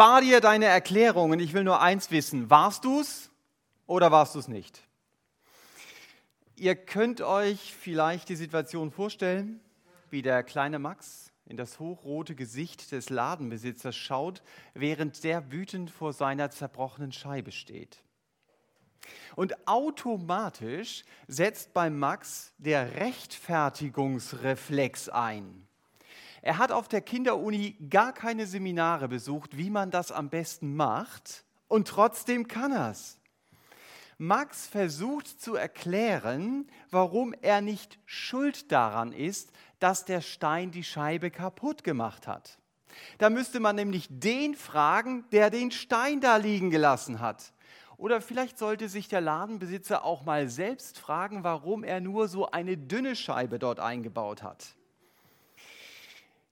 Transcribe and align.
Spar 0.00 0.22
dir 0.22 0.40
deine 0.40 0.64
Erklärungen. 0.64 1.40
Ich 1.40 1.52
will 1.52 1.62
nur 1.62 1.82
eins 1.82 2.10
wissen. 2.10 2.48
Warst 2.48 2.86
du's 2.86 3.30
oder 3.86 4.10
warst 4.10 4.34
du's 4.34 4.48
nicht? 4.48 4.80
Ihr 6.56 6.74
könnt 6.74 7.20
euch 7.20 7.74
vielleicht 7.78 8.30
die 8.30 8.36
Situation 8.36 8.92
vorstellen, 8.92 9.60
wie 10.08 10.22
der 10.22 10.42
kleine 10.42 10.78
Max 10.78 11.34
in 11.44 11.58
das 11.58 11.78
hochrote 11.78 12.34
Gesicht 12.34 12.92
des 12.92 13.10
Ladenbesitzers 13.10 13.94
schaut, 13.94 14.42
während 14.72 15.22
der 15.22 15.52
wütend 15.52 15.90
vor 15.90 16.14
seiner 16.14 16.50
zerbrochenen 16.50 17.12
Scheibe 17.12 17.52
steht. 17.52 18.02
Und 19.36 19.68
automatisch 19.68 21.04
setzt 21.28 21.74
bei 21.74 21.90
Max 21.90 22.54
der 22.56 22.94
Rechtfertigungsreflex 22.94 25.10
ein. 25.10 25.68
Er 26.42 26.58
hat 26.58 26.72
auf 26.72 26.88
der 26.88 27.00
Kinderuni 27.00 27.76
gar 27.90 28.12
keine 28.12 28.46
Seminare 28.46 29.08
besucht, 29.08 29.56
wie 29.56 29.70
man 29.70 29.90
das 29.90 30.12
am 30.12 30.30
besten 30.30 30.74
macht, 30.74 31.44
und 31.68 31.86
trotzdem 31.86 32.48
kann 32.48 32.72
er 32.72 32.90
es. 32.90 33.20
Max 34.18 34.66
versucht 34.66 35.28
zu 35.40 35.54
erklären, 35.54 36.68
warum 36.90 37.32
er 37.40 37.60
nicht 37.60 37.98
schuld 38.04 38.70
daran 38.70 39.12
ist, 39.12 39.52
dass 39.78 40.04
der 40.04 40.20
Stein 40.20 40.70
die 40.70 40.84
Scheibe 40.84 41.30
kaputt 41.30 41.84
gemacht 41.84 42.26
hat. 42.26 42.58
Da 43.18 43.30
müsste 43.30 43.60
man 43.60 43.76
nämlich 43.76 44.08
den 44.10 44.54
fragen, 44.54 45.24
der 45.32 45.48
den 45.48 45.70
Stein 45.70 46.20
da 46.20 46.36
liegen 46.36 46.70
gelassen 46.70 47.20
hat. 47.20 47.52
Oder 47.96 48.20
vielleicht 48.20 48.58
sollte 48.58 48.88
sich 48.88 49.08
der 49.08 49.20
Ladenbesitzer 49.20 50.04
auch 50.04 50.24
mal 50.24 50.48
selbst 50.48 50.98
fragen, 50.98 51.44
warum 51.44 51.84
er 51.84 52.00
nur 52.00 52.28
so 52.28 52.50
eine 52.50 52.76
dünne 52.76 53.14
Scheibe 53.14 53.58
dort 53.58 53.78
eingebaut 53.78 54.42
hat. 54.42 54.74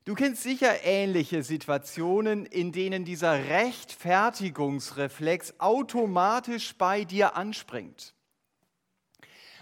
Du 0.09 0.15
kennst 0.15 0.43
sicher 0.43 0.85
ähnliche 0.85 1.43
Situationen, 1.43 2.47
in 2.47 2.73
denen 2.73 3.05
dieser 3.05 3.51
Rechtfertigungsreflex 3.51 5.57
automatisch 5.59 6.75
bei 6.77 7.05
dir 7.05 7.37
anspringt. 7.37 8.15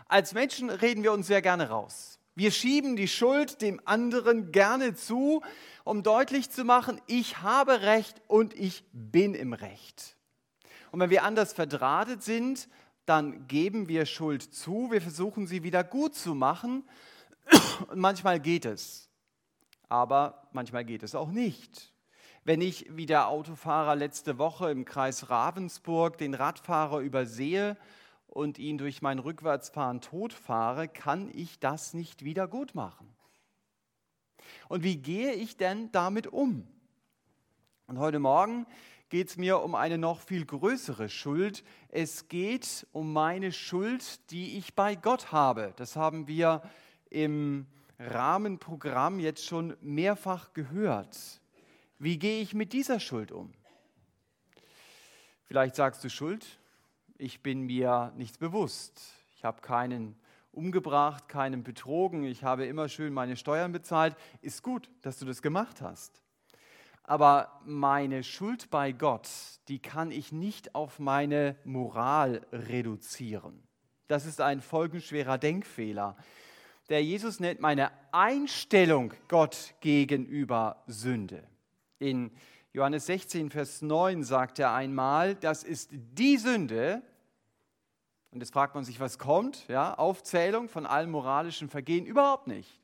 Als 0.06 0.34
Menschen 0.34 0.70
reden 0.70 1.02
wir 1.02 1.10
uns 1.10 1.26
sehr 1.26 1.42
gerne 1.42 1.70
raus. 1.70 2.20
Wir 2.36 2.52
schieben 2.52 2.94
die 2.94 3.08
Schuld 3.08 3.60
dem 3.60 3.80
anderen 3.86 4.52
gerne 4.52 4.94
zu, 4.94 5.42
um 5.82 6.04
deutlich 6.04 6.48
zu 6.48 6.62
machen, 6.62 7.00
ich 7.08 7.42
habe 7.42 7.82
Recht 7.82 8.22
und 8.28 8.54
ich 8.54 8.84
bin 8.92 9.34
im 9.34 9.52
Recht. 9.52 10.14
Und 10.92 11.00
wenn 11.00 11.10
wir 11.10 11.24
anders 11.24 11.54
verdrahtet 11.54 12.22
sind, 12.22 12.68
dann 13.04 13.48
geben 13.48 13.88
wir 13.88 14.06
Schuld 14.06 14.54
zu, 14.54 14.92
wir 14.92 15.02
versuchen 15.02 15.48
sie 15.48 15.64
wieder 15.64 15.82
gut 15.82 16.14
zu 16.14 16.36
machen 16.36 16.84
und 17.88 17.98
manchmal 17.98 18.38
geht 18.38 18.64
es 18.64 19.05
aber 19.88 20.48
manchmal 20.52 20.84
geht 20.84 21.02
es 21.02 21.14
auch 21.14 21.30
nicht. 21.30 21.92
Wenn 22.44 22.60
ich 22.60 22.86
wie 22.96 23.06
der 23.06 23.28
Autofahrer 23.28 23.96
letzte 23.96 24.38
Woche 24.38 24.70
im 24.70 24.84
Kreis 24.84 25.30
Ravensburg 25.30 26.16
den 26.18 26.34
Radfahrer 26.34 27.00
übersehe 27.00 27.76
und 28.28 28.58
ihn 28.58 28.78
durch 28.78 29.02
mein 29.02 29.18
Rückwärtsfahren 29.18 30.00
totfahre, 30.00 30.86
kann 30.88 31.30
ich 31.34 31.58
das 31.58 31.92
nicht 31.92 32.24
wieder 32.24 32.46
gut 32.46 32.74
machen. 32.74 33.08
Und 34.68 34.84
wie 34.84 34.96
gehe 34.96 35.32
ich 35.32 35.56
denn 35.56 35.90
damit 35.92 36.28
um? 36.28 36.66
Und 37.88 37.98
heute 37.98 38.18
Morgen 38.18 38.66
geht 39.08 39.28
es 39.28 39.36
mir 39.36 39.60
um 39.60 39.74
eine 39.74 39.98
noch 39.98 40.20
viel 40.20 40.44
größere 40.44 41.08
Schuld. 41.08 41.64
Es 41.88 42.28
geht 42.28 42.86
um 42.92 43.12
meine 43.12 43.52
Schuld, 43.52 44.30
die 44.30 44.56
ich 44.58 44.74
bei 44.74 44.96
Gott 44.96 45.32
habe. 45.32 45.72
Das 45.76 45.96
haben 45.96 46.26
wir 46.26 46.62
im 47.10 47.66
Rahmenprogramm 47.98 49.20
jetzt 49.20 49.44
schon 49.44 49.76
mehrfach 49.80 50.52
gehört. 50.52 51.40
Wie 51.98 52.18
gehe 52.18 52.42
ich 52.42 52.54
mit 52.54 52.72
dieser 52.72 53.00
Schuld 53.00 53.32
um? 53.32 53.52
Vielleicht 55.44 55.76
sagst 55.76 56.04
du 56.04 56.10
Schuld, 56.10 56.44
ich 57.16 57.42
bin 57.42 57.62
mir 57.62 58.12
nichts 58.16 58.38
bewusst. 58.38 59.00
Ich 59.36 59.44
habe 59.44 59.62
keinen 59.62 60.18
umgebracht, 60.52 61.28
keinen 61.28 61.62
betrogen, 61.62 62.24
ich 62.24 62.42
habe 62.42 62.66
immer 62.66 62.88
schön 62.88 63.12
meine 63.12 63.36
Steuern 63.36 63.72
bezahlt. 63.72 64.16
Ist 64.42 64.62
gut, 64.62 64.90
dass 65.02 65.18
du 65.18 65.24
das 65.24 65.40
gemacht 65.40 65.80
hast. 65.80 66.22
Aber 67.04 67.60
meine 67.64 68.24
Schuld 68.24 68.68
bei 68.70 68.92
Gott, 68.92 69.28
die 69.68 69.78
kann 69.78 70.10
ich 70.10 70.32
nicht 70.32 70.74
auf 70.74 70.98
meine 70.98 71.56
Moral 71.64 72.44
reduzieren. 72.52 73.62
Das 74.08 74.26
ist 74.26 74.40
ein 74.40 74.60
folgenschwerer 74.60 75.38
Denkfehler 75.38 76.16
der 76.88 77.02
Jesus 77.02 77.40
nennt 77.40 77.60
meine 77.60 77.90
Einstellung 78.12 79.12
Gott 79.28 79.74
gegenüber 79.80 80.82
Sünde. 80.86 81.42
In 81.98 82.30
Johannes 82.72 83.06
16, 83.06 83.50
Vers 83.50 83.82
9 83.82 84.22
sagt 84.22 84.58
er 84.58 84.72
einmal, 84.72 85.34
das 85.34 85.64
ist 85.64 85.90
die 85.92 86.36
Sünde, 86.36 87.02
und 88.30 88.40
jetzt 88.40 88.52
fragt 88.52 88.74
man 88.74 88.84
sich, 88.84 89.00
was 89.00 89.18
kommt, 89.18 89.66
ja, 89.68 89.94
Aufzählung 89.94 90.68
von 90.68 90.84
allen 90.84 91.10
moralischen 91.10 91.68
Vergehen, 91.68 92.06
überhaupt 92.06 92.46
nicht. 92.46 92.80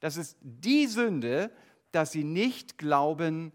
Das 0.00 0.16
ist 0.16 0.36
die 0.42 0.86
Sünde, 0.86 1.50
dass 1.92 2.12
sie 2.12 2.24
nicht 2.24 2.76
glauben 2.76 3.52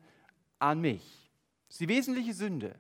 an 0.60 0.82
mich. 0.82 1.32
Das 1.68 1.76
ist 1.76 1.82
die 1.82 1.90
wesentliche 1.90 2.34
Sünde 2.34 2.76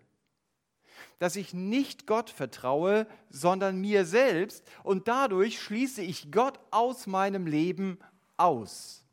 dass 1.19 1.35
ich 1.35 1.53
nicht 1.53 2.07
Gott 2.07 2.29
vertraue, 2.29 3.07
sondern 3.29 3.79
mir 3.79 4.05
selbst 4.05 4.63
und 4.83 5.07
dadurch 5.07 5.61
schließe 5.61 6.01
ich 6.01 6.31
Gott 6.31 6.59
aus 6.71 7.07
meinem 7.07 7.47
Leben 7.47 7.99
aus. 8.37 9.03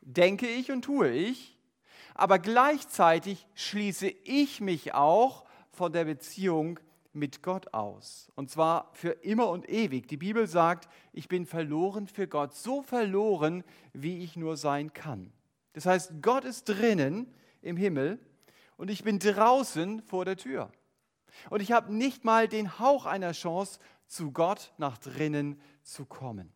Denke 0.00 0.48
ich 0.48 0.72
und 0.72 0.82
tue 0.82 1.10
ich, 1.10 1.58
aber 2.14 2.38
gleichzeitig 2.38 3.46
schließe 3.54 4.08
ich 4.24 4.60
mich 4.60 4.94
auch 4.94 5.44
von 5.70 5.92
der 5.92 6.04
Beziehung 6.04 6.80
mit 7.12 7.42
Gott 7.42 7.74
aus. 7.74 8.30
Und 8.34 8.50
zwar 8.50 8.90
für 8.92 9.10
immer 9.10 9.48
und 9.48 9.68
ewig. 9.68 10.08
Die 10.08 10.16
Bibel 10.16 10.46
sagt, 10.46 10.88
ich 11.12 11.28
bin 11.28 11.46
verloren 11.46 12.06
für 12.06 12.28
Gott, 12.28 12.54
so 12.54 12.82
verloren, 12.82 13.64
wie 13.92 14.22
ich 14.22 14.36
nur 14.36 14.56
sein 14.56 14.92
kann. 14.92 15.32
Das 15.72 15.86
heißt, 15.86 16.22
Gott 16.22 16.44
ist 16.44 16.64
drinnen 16.64 17.32
im 17.62 17.76
Himmel 17.76 18.18
und 18.80 18.90
ich 18.90 19.04
bin 19.04 19.18
draußen 19.18 20.00
vor 20.00 20.24
der 20.24 20.38
Tür. 20.38 20.72
Und 21.50 21.60
ich 21.60 21.70
habe 21.70 21.94
nicht 21.94 22.24
mal 22.24 22.48
den 22.48 22.78
Hauch 22.78 23.04
einer 23.04 23.32
Chance, 23.32 23.78
zu 24.06 24.32
Gott 24.32 24.72
nach 24.78 24.96
drinnen 24.96 25.60
zu 25.82 26.06
kommen. 26.06 26.50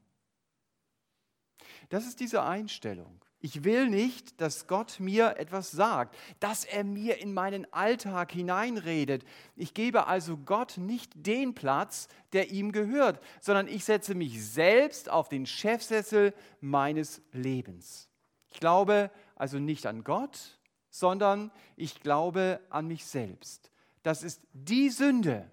Das 1.91 2.07
ist 2.07 2.21
diese 2.21 2.43
Einstellung. 2.43 3.23
Ich 3.41 3.63
will 3.63 3.91
nicht, 3.91 4.41
dass 4.41 4.67
Gott 4.67 5.01
mir 5.01 5.37
etwas 5.37 5.71
sagt, 5.71 6.17
dass 6.41 6.65
er 6.65 6.83
mir 6.83 7.19
in 7.19 7.35
meinen 7.35 7.71
Alltag 7.75 8.33
hineinredet. 8.33 9.23
Ich 9.55 9.75
gebe 9.75 10.07
also 10.07 10.39
Gott 10.39 10.79
nicht 10.79 11.13
den 11.15 11.55
Platz, 11.55 12.09
der 12.33 12.51
ihm 12.51 12.73
gehört, 12.73 13.21
sondern 13.43 13.69
ich 13.69 13.85
setze 13.85 14.15
mich 14.15 14.43
selbst 14.43 15.11
auf 15.11 15.29
den 15.29 15.45
Chefsessel 15.45 16.33
meines 16.63 17.21
Lebens. 17.33 18.09
Ich 18.49 18.61
glaube 18.61 19.11
also 19.37 19.59
nicht 19.59 19.85
an 19.85 20.05
Gott, 20.05 20.59
sondern 20.95 21.51
ich 21.75 22.03
glaube 22.03 22.61
an 22.71 22.87
mich 22.87 23.05
selbst. 23.05 23.73
Das 24.05 24.23
ist 24.23 24.41
die 24.53 24.91
Sünde 24.91 25.51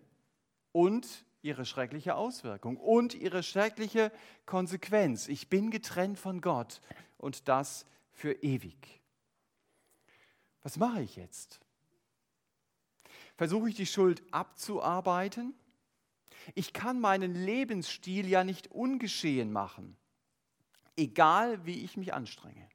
und 0.71 1.25
ihre 1.41 1.65
schreckliche 1.65 2.13
Auswirkung 2.13 2.77
und 2.77 3.15
ihre 3.15 3.41
schreckliche 3.41 4.11
Konsequenz. 4.45 5.27
Ich 5.27 5.49
bin 5.49 5.71
getrennt 5.71 6.19
von 6.19 6.41
Gott 6.41 6.79
und 7.17 7.47
das 7.47 7.87
für 8.11 8.33
ewig. 8.43 9.01
Was 10.61 10.77
mache 10.77 11.01
ich 11.01 11.15
jetzt? 11.15 11.59
Versuche 13.35 13.69
ich 13.69 13.75
die 13.75 13.87
Schuld 13.87 14.21
abzuarbeiten? 14.31 15.55
Ich 16.53 16.71
kann 16.71 16.99
meinen 16.99 17.33
Lebensstil 17.33 18.27
ja 18.27 18.43
nicht 18.43 18.69
ungeschehen 18.69 19.51
machen, 19.51 19.97
egal 20.95 21.65
wie 21.65 21.83
ich 21.83 21.97
mich 21.97 22.13
anstrenge. 22.13 22.69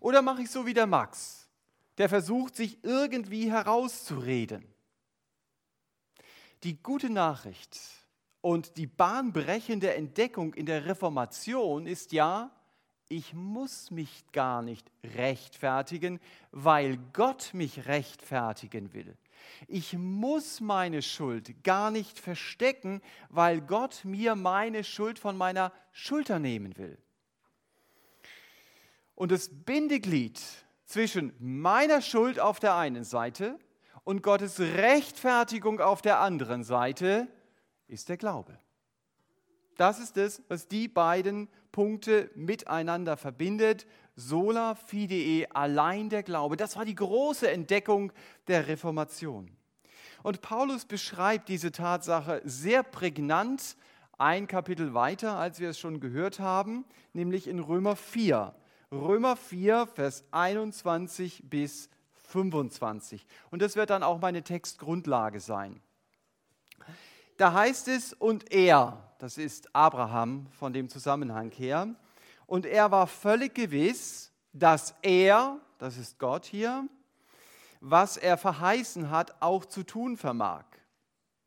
Oder 0.00 0.22
mache 0.22 0.40
ich 0.40 0.50
so 0.50 0.64
wie 0.64 0.72
der 0.72 0.86
Max? 0.86 1.45
Der 1.98 2.08
versucht, 2.08 2.56
sich 2.56 2.82
irgendwie 2.82 3.50
herauszureden. 3.50 4.64
Die 6.62 6.82
gute 6.82 7.10
Nachricht 7.10 7.78
und 8.40 8.76
die 8.76 8.86
bahnbrechende 8.86 9.94
Entdeckung 9.94 10.54
in 10.54 10.66
der 10.66 10.86
Reformation 10.86 11.86
ist 11.86 12.12
ja, 12.12 12.50
ich 13.08 13.34
muss 13.34 13.90
mich 13.90 14.24
gar 14.32 14.62
nicht 14.62 14.90
rechtfertigen, 15.04 16.18
weil 16.50 16.98
Gott 17.12 17.50
mich 17.52 17.86
rechtfertigen 17.86 18.92
will. 18.94 19.16
Ich 19.68 19.94
muss 19.94 20.60
meine 20.60 21.02
Schuld 21.02 21.62
gar 21.62 21.90
nicht 21.90 22.18
verstecken, 22.18 23.00
weil 23.28 23.60
Gott 23.60 24.04
mir 24.04 24.34
meine 24.34 24.82
Schuld 24.82 25.18
von 25.18 25.36
meiner 25.36 25.72
Schulter 25.92 26.38
nehmen 26.38 26.76
will. 26.76 26.98
Und 29.14 29.30
das 29.30 29.48
Bindeglied 29.50 30.40
zwischen 30.86 31.34
meiner 31.38 32.00
Schuld 32.00 32.40
auf 32.40 32.60
der 32.60 32.76
einen 32.76 33.04
Seite 33.04 33.58
und 34.04 34.22
Gottes 34.22 34.60
Rechtfertigung 34.60 35.80
auf 35.80 36.00
der 36.00 36.20
anderen 36.20 36.64
Seite 36.64 37.28
ist 37.88 38.08
der 38.08 38.16
Glaube. 38.16 38.58
Das 39.76 39.98
ist 39.98 40.16
es, 40.16 40.42
was 40.48 40.68
die 40.68 40.88
beiden 40.88 41.48
Punkte 41.70 42.30
miteinander 42.34 43.16
verbindet. 43.16 43.86
Sola 44.14 44.74
fidei, 44.74 45.46
allein 45.52 46.08
der 46.08 46.22
Glaube. 46.22 46.56
Das 46.56 46.76
war 46.76 46.86
die 46.86 46.94
große 46.94 47.50
Entdeckung 47.50 48.12
der 48.48 48.68
Reformation. 48.68 49.50
Und 50.22 50.40
Paulus 50.40 50.86
beschreibt 50.86 51.48
diese 51.48 51.72
Tatsache 51.72 52.40
sehr 52.44 52.82
prägnant 52.82 53.76
ein 54.18 54.46
Kapitel 54.46 54.94
weiter, 54.94 55.36
als 55.36 55.60
wir 55.60 55.70
es 55.70 55.78
schon 55.78 56.00
gehört 56.00 56.40
haben, 56.40 56.86
nämlich 57.12 57.46
in 57.46 57.58
Römer 57.58 57.96
4. 57.96 58.54
Römer 58.92 59.36
4, 59.36 59.88
Vers 59.88 60.24
21 60.30 61.42
bis 61.50 61.90
25. 62.28 63.26
Und 63.50 63.60
das 63.60 63.74
wird 63.74 63.90
dann 63.90 64.04
auch 64.04 64.20
meine 64.20 64.42
Textgrundlage 64.42 65.40
sein. 65.40 65.80
Da 67.36 67.52
heißt 67.52 67.88
es, 67.88 68.12
und 68.12 68.52
er, 68.52 69.02
das 69.18 69.38
ist 69.38 69.74
Abraham 69.74 70.46
von 70.58 70.72
dem 70.72 70.88
Zusammenhang 70.88 71.50
her, 71.50 71.94
und 72.46 72.64
er 72.64 72.92
war 72.92 73.08
völlig 73.08 73.54
gewiss, 73.54 74.32
dass 74.52 74.94
er, 75.02 75.58
das 75.78 75.96
ist 75.96 76.18
Gott 76.20 76.46
hier, 76.46 76.88
was 77.80 78.16
er 78.16 78.38
verheißen 78.38 79.10
hat, 79.10 79.42
auch 79.42 79.64
zu 79.64 79.82
tun 79.82 80.16
vermag. 80.16 80.64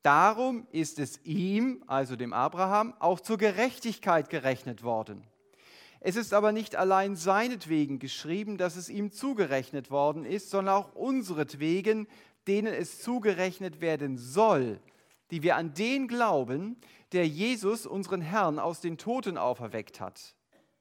Darum 0.04 0.68
ist 0.72 1.00
es 1.00 1.24
ihm, 1.24 1.84
also 1.88 2.16
dem 2.16 2.34
Abraham, 2.34 2.94
auch 3.00 3.22
zur 3.22 3.38
Gerechtigkeit 3.38 4.30
gerechnet 4.30 4.84
worden. 4.84 5.26
Es 6.02 6.16
ist 6.16 6.34
aber 6.34 6.52
nicht 6.52 6.76
allein 6.76 7.16
seinetwegen 7.16 8.00
geschrieben, 8.00 8.58
dass 8.58 8.76
es 8.78 8.90
ihm 8.90 9.12
zugerechnet 9.12 9.92
worden 9.92 10.24
ist, 10.24 10.50
sondern 10.50 10.76
auch 10.76 10.96
unseretwegen, 10.96 12.08
denen 12.48 12.74
es 12.74 13.02
zugerechnet 13.02 13.82
werden 13.82 14.18
soll, 14.18 14.80
die 15.32 15.44
wir 15.44 15.58
an 15.58 15.74
den 15.74 16.08
glauben, 16.08 16.78
der 17.12 17.28
Jesus, 17.28 17.86
unseren 17.86 18.22
Herrn, 18.22 18.60
aus 18.60 18.80
den 18.80 18.98
Toten 18.98 19.38
auferweckt 19.38 20.00
hat, 20.00 20.36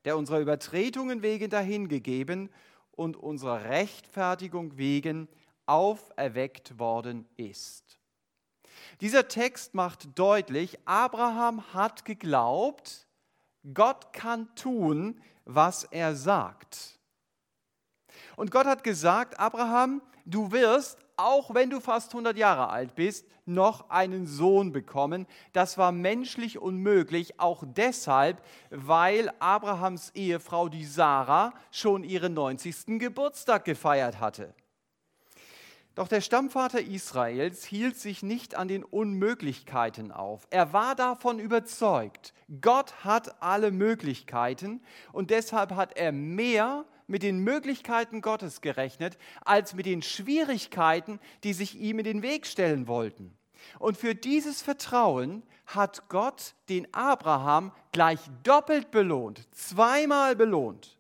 der 0.04 0.16
unserer 0.16 0.40
Übertretungen 0.40 1.22
wegen 1.22 1.50
dahingegeben 1.50 2.50
und 2.92 3.16
unserer 3.16 3.64
Rechtfertigung 3.64 4.78
wegen 4.78 5.28
auferweckt 5.66 6.78
worden 6.78 7.28
ist. 7.36 7.98
Dieser 9.00 9.28
Text 9.28 9.74
macht 9.74 10.18
deutlich, 10.18 10.78
Abraham 10.84 11.74
hat 11.74 12.04
geglaubt, 12.04 13.07
Gott 13.74 14.12
kann 14.12 14.54
tun, 14.54 15.20
was 15.44 15.84
er 15.84 16.14
sagt. 16.14 16.98
Und 18.36 18.50
Gott 18.50 18.66
hat 18.66 18.84
gesagt, 18.84 19.38
Abraham, 19.38 20.02
du 20.24 20.52
wirst, 20.52 20.98
auch 21.16 21.54
wenn 21.54 21.70
du 21.70 21.80
fast 21.80 22.12
100 22.12 22.36
Jahre 22.36 22.68
alt 22.68 22.94
bist, 22.94 23.26
noch 23.46 23.90
einen 23.90 24.26
Sohn 24.26 24.72
bekommen. 24.72 25.26
Das 25.52 25.78
war 25.78 25.90
menschlich 25.90 26.58
unmöglich, 26.58 27.40
auch 27.40 27.64
deshalb, 27.66 28.42
weil 28.70 29.32
Abrahams 29.40 30.10
Ehefrau, 30.14 30.68
die 30.68 30.84
Sarah, 30.84 31.52
schon 31.70 32.04
ihren 32.04 32.34
90. 32.34 32.98
Geburtstag 32.98 33.64
gefeiert 33.64 34.20
hatte. 34.20 34.54
Doch 35.98 36.06
der 36.06 36.20
Stammvater 36.20 36.80
Israels 36.80 37.64
hielt 37.64 37.96
sich 37.96 38.22
nicht 38.22 38.54
an 38.54 38.68
den 38.68 38.84
Unmöglichkeiten 38.84 40.12
auf. 40.12 40.46
Er 40.50 40.72
war 40.72 40.94
davon 40.94 41.40
überzeugt, 41.40 42.34
Gott 42.60 43.04
hat 43.04 43.42
alle 43.42 43.72
Möglichkeiten 43.72 44.80
und 45.10 45.30
deshalb 45.32 45.72
hat 45.72 45.96
er 45.96 46.12
mehr 46.12 46.84
mit 47.08 47.24
den 47.24 47.40
Möglichkeiten 47.40 48.20
Gottes 48.20 48.60
gerechnet, 48.60 49.18
als 49.44 49.74
mit 49.74 49.86
den 49.86 50.00
Schwierigkeiten, 50.00 51.18
die 51.42 51.52
sich 51.52 51.74
ihm 51.74 51.98
in 51.98 52.04
den 52.04 52.22
Weg 52.22 52.46
stellen 52.46 52.86
wollten. 52.86 53.36
Und 53.80 53.96
für 53.96 54.14
dieses 54.14 54.62
Vertrauen 54.62 55.42
hat 55.66 56.08
Gott 56.08 56.54
den 56.68 56.86
Abraham 56.94 57.72
gleich 57.90 58.20
doppelt 58.44 58.92
belohnt, 58.92 59.48
zweimal 59.52 60.36
belohnt. 60.36 60.96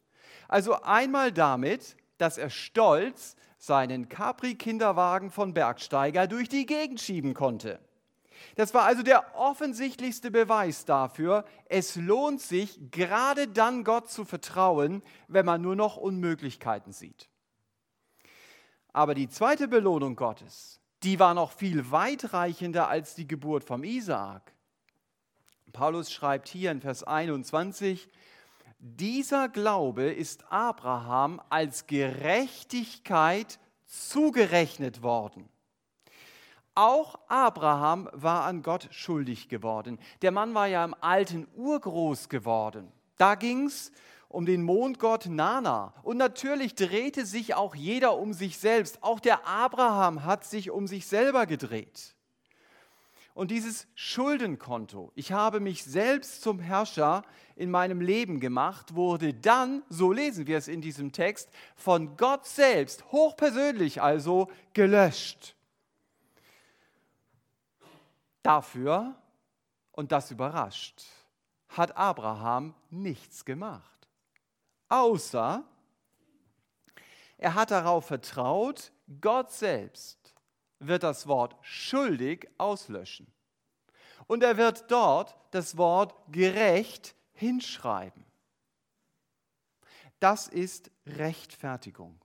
Also 0.48 0.82
einmal 0.82 1.30
damit, 1.30 1.94
dass 2.16 2.36
er 2.36 2.50
stolz 2.50 3.36
seinen 3.58 4.08
Capri-Kinderwagen 4.08 5.30
von 5.30 5.52
Bergsteiger 5.52 6.26
durch 6.26 6.48
die 6.48 6.64
Gegend 6.64 7.00
schieben 7.00 7.34
konnte. 7.34 7.80
Das 8.54 8.72
war 8.72 8.84
also 8.84 9.02
der 9.02 9.36
offensichtlichste 9.36 10.30
Beweis 10.30 10.84
dafür, 10.84 11.44
es 11.68 11.96
lohnt 11.96 12.40
sich, 12.40 12.78
gerade 12.90 13.48
dann 13.48 13.84
Gott 13.84 14.10
zu 14.10 14.24
vertrauen, 14.24 15.02
wenn 15.26 15.44
man 15.44 15.60
nur 15.60 15.76
noch 15.76 15.96
Unmöglichkeiten 15.96 16.92
sieht. 16.92 17.28
Aber 18.92 19.14
die 19.14 19.28
zweite 19.28 19.68
Belohnung 19.68 20.16
Gottes, 20.16 20.80
die 21.02 21.18
war 21.18 21.34
noch 21.34 21.52
viel 21.52 21.90
weitreichender 21.90 22.88
als 22.88 23.14
die 23.14 23.26
Geburt 23.26 23.64
vom 23.64 23.84
Isaak. 23.84 24.52
Paulus 25.72 26.10
schreibt 26.10 26.48
hier 26.48 26.70
in 26.70 26.80
Vers 26.80 27.04
21, 27.04 28.08
dieser 28.78 29.48
Glaube 29.48 30.04
ist 30.04 30.50
Abraham 30.50 31.40
als 31.48 31.86
Gerechtigkeit 31.86 33.58
zugerechnet 33.86 35.02
worden. 35.02 35.48
Auch 36.74 37.18
Abraham 37.26 38.08
war 38.12 38.44
an 38.44 38.62
Gott 38.62 38.88
schuldig 38.92 39.48
geworden. 39.48 39.98
Der 40.22 40.30
Mann 40.30 40.54
war 40.54 40.68
ja 40.68 40.84
im 40.84 40.94
alten 41.00 41.48
Ur 41.56 41.80
groß 41.80 42.28
geworden. 42.28 42.92
Da 43.16 43.34
ging 43.34 43.66
es 43.66 43.90
um 44.28 44.46
den 44.46 44.62
Mondgott 44.62 45.26
Nana. 45.26 45.92
Und 46.04 46.18
natürlich 46.18 46.76
drehte 46.76 47.26
sich 47.26 47.54
auch 47.54 47.74
jeder 47.74 48.16
um 48.16 48.32
sich 48.32 48.58
selbst. 48.58 49.02
Auch 49.02 49.18
der 49.18 49.46
Abraham 49.48 50.24
hat 50.24 50.44
sich 50.44 50.70
um 50.70 50.86
sich 50.86 51.06
selber 51.06 51.46
gedreht. 51.46 52.14
Und 53.38 53.52
dieses 53.52 53.86
Schuldenkonto, 53.94 55.12
ich 55.14 55.30
habe 55.30 55.60
mich 55.60 55.84
selbst 55.84 56.42
zum 56.42 56.58
Herrscher 56.58 57.22
in 57.54 57.70
meinem 57.70 58.00
Leben 58.00 58.40
gemacht, 58.40 58.96
wurde 58.96 59.32
dann, 59.32 59.84
so 59.88 60.10
lesen 60.10 60.48
wir 60.48 60.58
es 60.58 60.66
in 60.66 60.80
diesem 60.80 61.12
Text, 61.12 61.48
von 61.76 62.16
Gott 62.16 62.46
selbst, 62.46 63.12
hochpersönlich 63.12 64.02
also, 64.02 64.50
gelöscht. 64.72 65.54
Dafür, 68.42 69.14
und 69.92 70.10
das 70.10 70.32
überrascht, 70.32 71.04
hat 71.68 71.96
Abraham 71.96 72.74
nichts 72.90 73.44
gemacht, 73.44 74.08
außer 74.88 75.62
er 77.36 77.54
hat 77.54 77.70
darauf 77.70 78.04
vertraut, 78.04 78.90
Gott 79.20 79.52
selbst 79.52 80.17
wird 80.78 81.02
das 81.02 81.26
Wort 81.26 81.56
schuldig 81.62 82.48
auslöschen. 82.58 83.26
Und 84.26 84.42
er 84.42 84.56
wird 84.56 84.90
dort 84.90 85.36
das 85.50 85.76
Wort 85.76 86.14
gerecht 86.30 87.14
hinschreiben. 87.32 88.24
Das 90.20 90.48
ist 90.48 90.90
Rechtfertigung. 91.06 92.20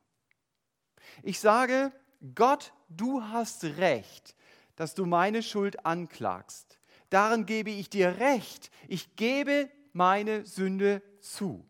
Ich 1.22 1.40
sage, 1.40 1.92
Gott, 2.36 2.74
du 2.90 3.22
hast 3.22 3.64
recht, 3.64 4.36
dass 4.76 4.96
du 4.96 5.06
meine 5.06 5.44
Schuld 5.44 5.86
anklagst. 5.86 6.80
Darin 7.10 7.46
gebe 7.46 7.70
ich 7.70 7.90
dir 7.90 8.20
recht. 8.20 8.72
Ich 8.88 9.16
gebe 9.16 9.70
meine 9.92 10.46
Sünde 10.46 11.02
zu. 11.20 11.66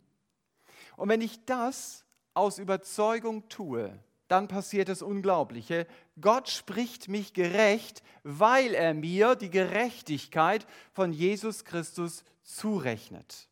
Und 0.96 1.10
wenn 1.10 1.22
ich 1.22 1.44
das 1.46 2.06
aus 2.34 2.60
Überzeugung 2.60 3.50
tue, 3.50 4.00
dann 4.28 4.48
passiert 4.48 4.90
das 4.90 5.02
Unglaubliche. 5.02 5.86
Gott 6.22 6.50
spricht 6.50 7.08
mich 7.08 7.34
gerecht, 7.34 8.04
weil 8.24 8.74
er 8.74 8.94
mir 8.94 9.36
die 9.36 9.50
Gerechtigkeit 9.50 10.68
von 10.92 11.12
Jesus 11.12 11.66
Christus 11.66 12.24
zurechnet. 12.44 13.50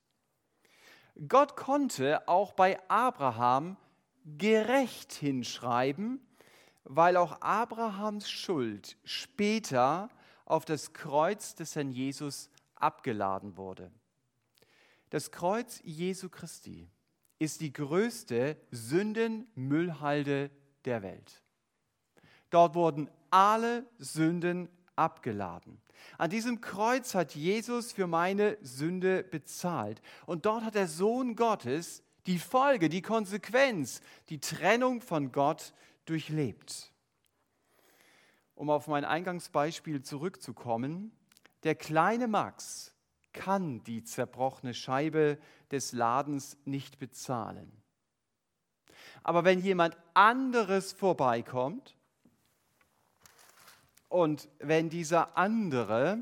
Gott 1.28 1.56
konnte 1.56 2.28
auch 2.28 2.54
bei 2.54 2.80
Abraham 2.90 3.78
gerecht 4.26 5.14
hinschreiben, 5.14 6.26
weil 6.84 7.18
auch 7.18 7.42
Abrahams 7.42 8.30
Schuld 8.30 8.98
später 9.04 10.10
auf 10.46 10.66
das 10.66 10.94
Kreuz 10.94 11.56
des 11.56 11.76
Herrn 11.76 11.92
Jesus 11.92 12.50
abgeladen 12.76 13.58
wurde. 13.58 13.92
Das 15.10 15.32
Kreuz 15.32 15.82
Jesu 15.84 16.30
Christi 16.30 16.90
ist 17.40 17.62
die 17.62 17.74
größte 17.74 18.58
Sündenmüllhalde 18.72 20.52
der 20.86 21.02
Welt. 21.02 21.44
Dort 22.52 22.76
wurden 22.76 23.10
alle 23.32 23.86
Sünden 23.98 24.70
abgeladen. 24.96 25.82
An 26.18 26.30
diesem 26.30 26.62
Kreuz 26.62 27.16
hat 27.16 27.34
Jesus 27.34 27.92
für 27.92 28.08
meine 28.08 28.58
Sünde 28.62 29.24
bezahlt. 29.24 30.02
Und 30.26 30.46
dort 30.46 30.64
hat 30.64 30.76
der 30.76 30.88
Sohn 30.88 31.36
Gottes 31.36 32.04
die 32.28 32.40
Folge, 32.40 32.90
die 32.90 33.02
Konsequenz, 33.02 34.02
die 34.30 34.40
Trennung 34.40 35.02
von 35.02 35.32
Gott 35.32 35.74
durchlebt. 36.06 36.92
Um 38.54 38.70
auf 38.70 38.88
mein 38.88 39.06
Eingangsbeispiel 39.06 40.04
zurückzukommen, 40.04 41.12
der 41.64 41.76
kleine 41.76 42.28
Max 42.28 42.94
kann 43.34 43.84
die 43.84 44.04
zerbrochene 44.04 44.74
Scheibe 44.74 45.40
des 45.72 45.94
Ladens 45.94 46.58
nicht 46.66 47.00
bezahlen. 47.00 47.72
Aber 49.24 49.46
wenn 49.46 49.60
jemand 49.60 49.98
anderes 50.14 50.92
vorbeikommt 50.92 51.96
und 54.12 54.50
wenn 54.60 54.90
dieser 54.90 55.38
andere 55.38 56.20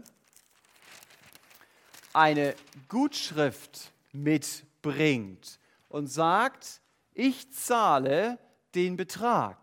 eine 2.13 2.55
Gutschrift 2.87 3.91
mitbringt 4.11 5.59
und 5.87 6.05
sagt, 6.05 6.81
ich 7.13 7.51
zahle 7.51 8.37
den 8.75 8.95
Betrag, 8.95 9.57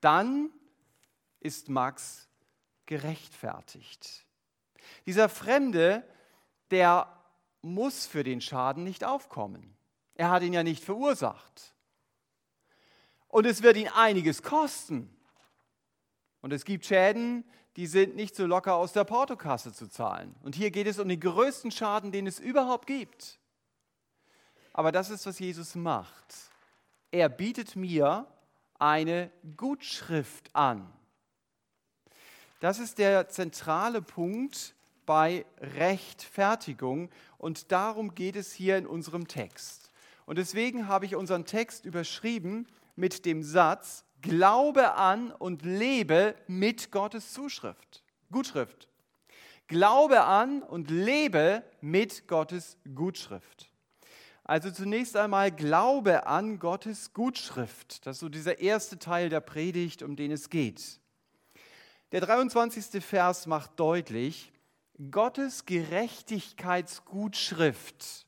dann 0.00 0.50
ist 1.40 1.68
Max 1.68 2.26
gerechtfertigt. 2.86 4.24
Dieser 5.04 5.28
Fremde, 5.28 6.08
der 6.70 7.22
muss 7.60 8.06
für 8.06 8.24
den 8.24 8.40
Schaden 8.40 8.82
nicht 8.82 9.04
aufkommen. 9.04 9.76
Er 10.14 10.30
hat 10.30 10.42
ihn 10.42 10.54
ja 10.54 10.62
nicht 10.62 10.82
verursacht. 10.82 11.74
Und 13.28 13.44
es 13.44 13.62
wird 13.62 13.76
ihn 13.76 13.88
einiges 13.88 14.42
kosten. 14.42 15.15
Und 16.46 16.52
es 16.52 16.64
gibt 16.64 16.86
Schäden, 16.86 17.42
die 17.74 17.88
sind 17.88 18.14
nicht 18.14 18.36
so 18.36 18.46
locker 18.46 18.76
aus 18.76 18.92
der 18.92 19.02
Portokasse 19.02 19.72
zu 19.72 19.88
zahlen. 19.88 20.32
Und 20.44 20.54
hier 20.54 20.70
geht 20.70 20.86
es 20.86 21.00
um 21.00 21.08
den 21.08 21.18
größten 21.18 21.72
Schaden, 21.72 22.12
den 22.12 22.24
es 22.28 22.38
überhaupt 22.38 22.86
gibt. 22.86 23.40
Aber 24.72 24.92
das 24.92 25.10
ist, 25.10 25.26
was 25.26 25.40
Jesus 25.40 25.74
macht. 25.74 26.36
Er 27.10 27.28
bietet 27.28 27.74
mir 27.74 28.28
eine 28.78 29.32
Gutschrift 29.56 30.54
an. 30.54 30.88
Das 32.60 32.78
ist 32.78 32.98
der 32.98 33.28
zentrale 33.28 34.00
Punkt 34.00 34.76
bei 35.04 35.44
Rechtfertigung 35.58 37.10
und 37.38 37.72
darum 37.72 38.14
geht 38.14 38.36
es 38.36 38.52
hier 38.52 38.78
in 38.78 38.86
unserem 38.86 39.26
Text. 39.26 39.90
Und 40.26 40.38
deswegen 40.38 40.86
habe 40.86 41.06
ich 41.06 41.16
unseren 41.16 41.44
Text 41.44 41.86
überschrieben 41.86 42.68
mit 42.94 43.24
dem 43.24 43.42
Satz, 43.42 44.05
Glaube 44.22 44.94
an 44.94 45.32
und 45.32 45.62
lebe 45.62 46.34
mit 46.46 46.90
Gottes 46.90 47.32
Zuschrift. 47.32 48.02
Gutschrift. 48.30 48.88
Glaube 49.68 50.22
an 50.22 50.62
und 50.62 50.90
lebe 50.90 51.62
mit 51.80 52.28
Gottes 52.28 52.76
Gutschrift. 52.94 53.70
Also 54.44 54.70
zunächst 54.70 55.16
einmal 55.16 55.50
Glaube 55.50 56.26
an 56.26 56.60
Gottes 56.60 57.12
Gutschrift. 57.12 58.06
Das 58.06 58.16
ist 58.16 58.20
so 58.20 58.28
dieser 58.28 58.60
erste 58.60 58.98
Teil 58.98 59.28
der 59.28 59.40
Predigt, 59.40 60.02
um 60.02 60.14
den 60.14 60.30
es 60.30 60.50
geht. 60.50 61.00
Der 62.12 62.20
23. 62.20 63.04
Vers 63.04 63.46
macht 63.46 63.80
deutlich, 63.80 64.52
Gottes 65.10 65.66
Gerechtigkeitsgutschrift 65.66 68.26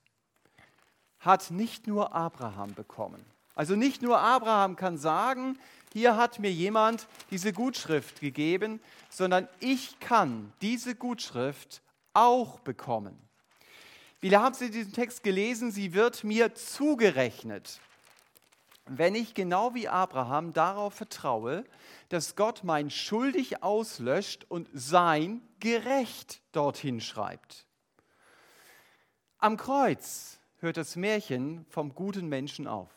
hat 1.21 1.51
nicht 1.51 1.87
nur 1.87 2.15
Abraham 2.15 2.75
bekommen. 2.75 3.25
Also 3.55 3.77
nicht 3.77 4.03
nur 4.03 4.21
Abraham 4.21 4.77
kann 4.77 4.99
sagen, 4.99 5.59
hier 5.93 6.17
hat 6.17 6.39
mir 6.39 6.53
jemand 6.53 7.07
diese 7.31 7.53
Gutschrift 7.53 8.21
gegeben, 8.21 8.81
sondern 9.11 9.49
ich 9.61 9.99
kann 10.01 10.53
diese 10.61 10.95
Gutschrift 10.95 11.83
auch 12.13 12.61
bekommen. 12.61 13.17
Wie 14.21 14.37
haben 14.37 14.55
Sie 14.55 14.71
diesen 14.71 14.93
Text 14.93 15.23
gelesen? 15.23 15.71
Sie 15.71 15.95
wird 15.95 16.25
mir 16.25 16.55
zugerechnet. 16.55 17.81
Wenn 18.87 19.15
ich 19.15 19.35
genau 19.35 19.75
wie 19.75 19.89
Abraham 19.89 20.53
darauf 20.53 20.95
vertraue, 20.95 21.65
dass 22.09 22.37
Gott 22.37 22.65
mein 22.65 22.91
schuldig 22.91 23.63
auslöscht 23.63 24.47
und 24.49 24.69
sein 24.73 25.43
gerecht 25.61 26.41
dorthin 26.53 27.01
schreibt. 27.01 27.67
Am 29.39 29.57
Kreuz 29.57 30.41
hört 30.59 30.79
das 30.79 30.97
Märchen 30.97 31.65
vom 31.69 31.95
guten 31.95 32.29
Menschen 32.29 32.67
auf. 32.67 32.91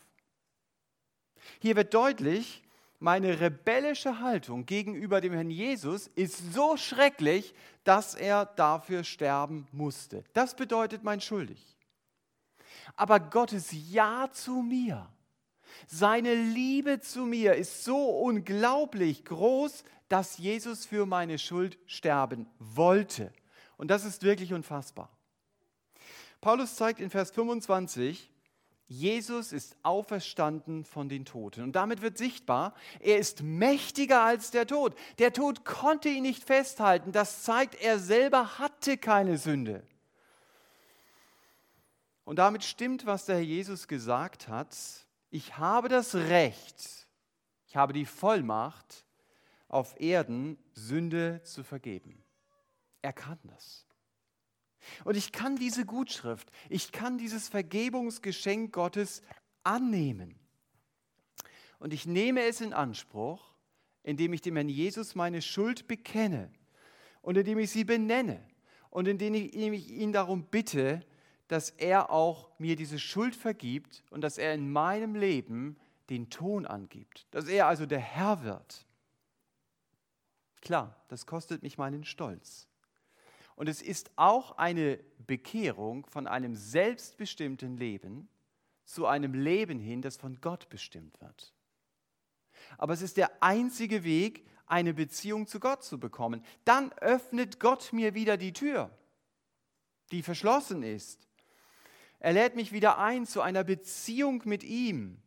Hier 1.60 1.76
wird 1.76 1.94
deutlich, 1.94 2.61
meine 3.02 3.40
rebellische 3.40 4.20
Haltung 4.20 4.64
gegenüber 4.64 5.20
dem 5.20 5.32
Herrn 5.32 5.50
Jesus 5.50 6.06
ist 6.14 6.52
so 6.52 6.76
schrecklich, 6.76 7.52
dass 7.82 8.14
er 8.14 8.46
dafür 8.46 9.02
sterben 9.02 9.66
musste. 9.72 10.22
Das 10.34 10.54
bedeutet 10.54 11.02
mein 11.02 11.20
Schuldig. 11.20 11.76
Aber 12.94 13.18
Gottes 13.18 13.70
Ja 13.90 14.30
zu 14.30 14.62
mir, 14.62 15.08
seine 15.88 16.34
Liebe 16.34 17.00
zu 17.00 17.26
mir 17.26 17.54
ist 17.56 17.82
so 17.82 17.98
unglaublich 17.98 19.24
groß, 19.24 19.82
dass 20.08 20.38
Jesus 20.38 20.86
für 20.86 21.04
meine 21.04 21.38
Schuld 21.38 21.78
sterben 21.86 22.46
wollte. 22.60 23.32
Und 23.78 23.88
das 23.90 24.04
ist 24.04 24.22
wirklich 24.22 24.52
unfassbar. 24.52 25.10
Paulus 26.40 26.76
zeigt 26.76 27.00
in 27.00 27.10
Vers 27.10 27.32
25, 27.32 28.31
Jesus 28.92 29.52
ist 29.52 29.76
auferstanden 29.82 30.84
von 30.84 31.08
den 31.08 31.24
Toten. 31.24 31.62
Und 31.62 31.72
damit 31.72 32.02
wird 32.02 32.18
sichtbar, 32.18 32.74
er 33.00 33.18
ist 33.18 33.42
mächtiger 33.42 34.22
als 34.22 34.50
der 34.50 34.66
Tod. 34.66 34.94
Der 35.18 35.32
Tod 35.32 35.64
konnte 35.64 36.10
ihn 36.10 36.22
nicht 36.22 36.44
festhalten. 36.44 37.10
Das 37.10 37.42
zeigt, 37.42 37.74
er 37.74 37.98
selber 37.98 38.58
hatte 38.58 38.98
keine 38.98 39.38
Sünde. 39.38 39.86
Und 42.24 42.36
damit 42.36 42.64
stimmt, 42.64 43.06
was 43.06 43.24
der 43.24 43.36
Herr 43.36 43.42
Jesus 43.42 43.88
gesagt 43.88 44.48
hat. 44.48 44.76
Ich 45.30 45.56
habe 45.56 45.88
das 45.88 46.14
Recht, 46.14 47.08
ich 47.66 47.76
habe 47.76 47.94
die 47.94 48.06
Vollmacht, 48.06 49.06
auf 49.68 49.98
Erden 49.98 50.58
Sünde 50.74 51.42
zu 51.44 51.64
vergeben. 51.64 52.22
Er 53.00 53.14
kann 53.14 53.38
das. 53.44 53.86
Und 55.04 55.16
ich 55.16 55.32
kann 55.32 55.56
diese 55.56 55.84
Gutschrift, 55.84 56.50
ich 56.68 56.92
kann 56.92 57.18
dieses 57.18 57.48
Vergebungsgeschenk 57.48 58.72
Gottes 58.72 59.22
annehmen. 59.62 60.34
Und 61.78 61.92
ich 61.92 62.06
nehme 62.06 62.42
es 62.42 62.60
in 62.60 62.72
Anspruch, 62.72 63.52
indem 64.02 64.32
ich 64.32 64.40
dem 64.40 64.56
Herrn 64.56 64.68
Jesus 64.68 65.14
meine 65.14 65.42
Schuld 65.42 65.86
bekenne 65.86 66.50
und 67.22 67.36
indem 67.36 67.58
ich 67.58 67.70
sie 67.70 67.84
benenne 67.84 68.44
und 68.90 69.08
indem 69.08 69.34
ich 69.34 69.90
ihn 69.90 70.12
darum 70.12 70.44
bitte, 70.44 71.04
dass 71.48 71.70
er 71.70 72.10
auch 72.10 72.50
mir 72.58 72.76
diese 72.76 72.98
Schuld 72.98 73.34
vergibt 73.34 74.04
und 74.10 74.22
dass 74.22 74.38
er 74.38 74.54
in 74.54 74.70
meinem 74.70 75.14
Leben 75.14 75.76
den 76.08 76.30
Ton 76.30 76.66
angibt, 76.66 77.26
dass 77.30 77.46
er 77.46 77.66
also 77.66 77.86
der 77.86 78.00
Herr 78.00 78.42
wird. 78.42 78.86
Klar, 80.60 80.96
das 81.08 81.26
kostet 81.26 81.62
mich 81.62 81.78
meinen 81.78 82.04
Stolz. 82.04 82.68
Und 83.56 83.68
es 83.68 83.82
ist 83.82 84.10
auch 84.16 84.58
eine 84.58 84.98
Bekehrung 85.26 86.06
von 86.06 86.26
einem 86.26 86.56
selbstbestimmten 86.56 87.76
Leben 87.76 88.28
zu 88.84 89.06
einem 89.06 89.34
Leben 89.34 89.78
hin, 89.78 90.02
das 90.02 90.16
von 90.16 90.40
Gott 90.40 90.68
bestimmt 90.68 91.20
wird. 91.20 91.54
Aber 92.78 92.92
es 92.92 93.02
ist 93.02 93.16
der 93.16 93.42
einzige 93.42 94.04
Weg, 94.04 94.46
eine 94.66 94.94
Beziehung 94.94 95.46
zu 95.46 95.60
Gott 95.60 95.84
zu 95.84 96.00
bekommen. 96.00 96.44
Dann 96.64 96.92
öffnet 96.94 97.60
Gott 97.60 97.92
mir 97.92 98.14
wieder 98.14 98.36
die 98.36 98.52
Tür, 98.52 98.90
die 100.10 100.22
verschlossen 100.22 100.82
ist. 100.82 101.28
Er 102.18 102.32
lädt 102.32 102.56
mich 102.56 102.72
wieder 102.72 102.98
ein 102.98 103.26
zu 103.26 103.40
einer 103.40 103.64
Beziehung 103.64 104.42
mit 104.44 104.64
ihm 104.64 105.21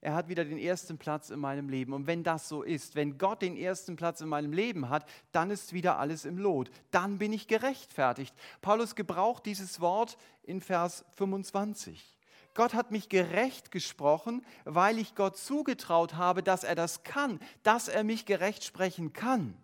er 0.00 0.14
hat 0.14 0.28
wieder 0.28 0.44
den 0.44 0.58
ersten 0.58 0.96
Platz 0.96 1.30
in 1.30 1.40
meinem 1.40 1.68
Leben. 1.68 1.92
Und 1.92 2.06
wenn 2.06 2.22
das 2.22 2.48
so 2.48 2.62
ist, 2.62 2.94
wenn 2.94 3.18
Gott 3.18 3.42
den 3.42 3.56
ersten 3.56 3.96
Platz 3.96 4.20
in 4.20 4.28
meinem 4.28 4.52
Leben 4.52 4.88
hat, 4.88 5.08
dann 5.32 5.50
ist 5.50 5.72
wieder 5.72 5.98
alles 5.98 6.24
im 6.24 6.38
Lot. 6.38 6.70
Dann 6.92 7.18
bin 7.18 7.32
ich 7.32 7.48
gerechtfertigt. 7.48 8.34
Paulus 8.60 8.94
gebraucht 8.94 9.44
dieses 9.44 9.80
Wort 9.80 10.16
in 10.44 10.60
Vers 10.60 11.04
25. 11.14 12.16
Gott 12.54 12.74
hat 12.74 12.90
mich 12.92 13.08
gerecht 13.08 13.72
gesprochen, 13.72 14.44
weil 14.64 14.98
ich 14.98 15.14
Gott 15.14 15.36
zugetraut 15.36 16.14
habe, 16.14 16.42
dass 16.42 16.64
er 16.64 16.74
das 16.74 17.02
kann, 17.02 17.40
dass 17.62 17.88
er 17.88 18.04
mich 18.04 18.24
gerecht 18.24 18.64
sprechen 18.64 19.12
kann. 19.12 19.56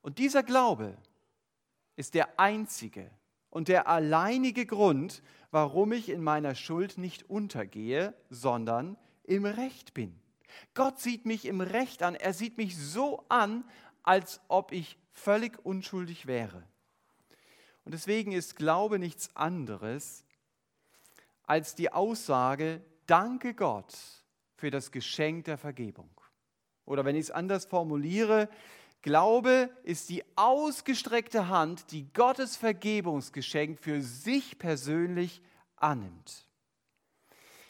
Und 0.00 0.18
dieser 0.18 0.42
Glaube 0.42 0.96
ist 1.96 2.14
der 2.14 2.38
einzige 2.38 3.10
und 3.58 3.66
der 3.66 3.88
alleinige 3.88 4.66
Grund, 4.66 5.20
warum 5.50 5.90
ich 5.90 6.10
in 6.10 6.22
meiner 6.22 6.54
Schuld 6.54 6.96
nicht 6.96 7.28
untergehe, 7.28 8.14
sondern 8.30 8.96
im 9.24 9.44
Recht 9.44 9.94
bin. 9.94 10.14
Gott 10.74 11.00
sieht 11.00 11.26
mich 11.26 11.44
im 11.44 11.60
Recht 11.60 12.04
an. 12.04 12.14
Er 12.14 12.34
sieht 12.34 12.56
mich 12.56 12.76
so 12.76 13.24
an, 13.28 13.64
als 14.04 14.40
ob 14.46 14.70
ich 14.70 14.96
völlig 15.10 15.58
unschuldig 15.66 16.28
wäre. 16.28 16.62
Und 17.84 17.94
deswegen 17.94 18.30
ist 18.30 18.54
Glaube 18.54 19.00
nichts 19.00 19.34
anderes 19.34 20.24
als 21.42 21.74
die 21.74 21.92
Aussage, 21.92 22.80
danke 23.06 23.54
Gott 23.54 23.92
für 24.54 24.70
das 24.70 24.92
Geschenk 24.92 25.46
der 25.46 25.58
Vergebung. 25.58 26.10
Oder 26.84 27.04
wenn 27.04 27.16
ich 27.16 27.22
es 27.22 27.30
anders 27.32 27.64
formuliere, 27.64 28.48
Glaube 29.08 29.70
ist 29.84 30.10
die 30.10 30.22
ausgestreckte 30.36 31.48
Hand, 31.48 31.92
die 31.92 32.12
Gottes 32.12 32.58
Vergebungsgeschenk 32.58 33.78
für 33.78 34.02
sich 34.02 34.58
persönlich 34.58 35.40
annimmt. 35.76 36.46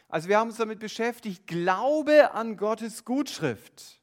Also 0.09 0.29
wir 0.29 0.37
haben 0.41 0.49
uns 0.49 0.57
damit 0.57 0.81
beschäftigt, 0.81 1.47
Glaube 1.47 2.33
an 2.33 2.57
Gottes 2.57 3.05
Gutschrift. 3.05 4.03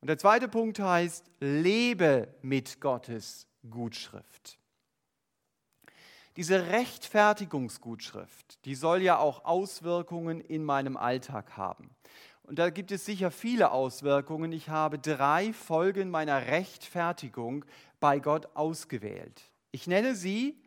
Und 0.00 0.08
der 0.08 0.18
zweite 0.18 0.48
Punkt 0.48 0.80
heißt, 0.80 1.30
lebe 1.38 2.34
mit 2.42 2.80
Gottes 2.80 3.46
Gutschrift. 3.70 4.58
Diese 6.36 6.66
Rechtfertigungsgutschrift, 6.66 8.64
die 8.64 8.74
soll 8.74 9.02
ja 9.02 9.18
auch 9.18 9.44
Auswirkungen 9.44 10.40
in 10.40 10.64
meinem 10.64 10.96
Alltag 10.96 11.56
haben. 11.56 11.94
Und 12.44 12.58
da 12.58 12.68
gibt 12.70 12.92
es 12.92 13.06
sicher 13.06 13.30
viele 13.30 13.70
Auswirkungen. 13.70 14.52
Ich 14.52 14.68
habe 14.68 14.98
drei 14.98 15.52
Folgen 15.52 16.10
meiner 16.10 16.46
Rechtfertigung 16.46 17.64
bei 18.00 18.18
Gott 18.18 18.54
ausgewählt. 18.54 19.50
Ich 19.70 19.86
nenne 19.86 20.14
sie, 20.14 20.62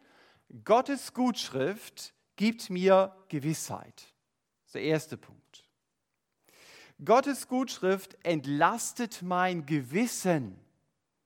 Gottes 0.65 1.13
Gutschrift 1.13 2.13
gibt 2.35 2.69
mir 2.71 3.15
Gewissheit. 3.29 3.95
Das 3.95 4.69
ist 4.69 4.75
der 4.75 4.81
erste 4.81 5.17
Punkt. 5.17 5.65
Gottes 7.05 7.47
Gutschrift 7.47 8.17
entlastet 8.25 9.21
mein 9.21 9.67
Gewissen. 9.67 10.59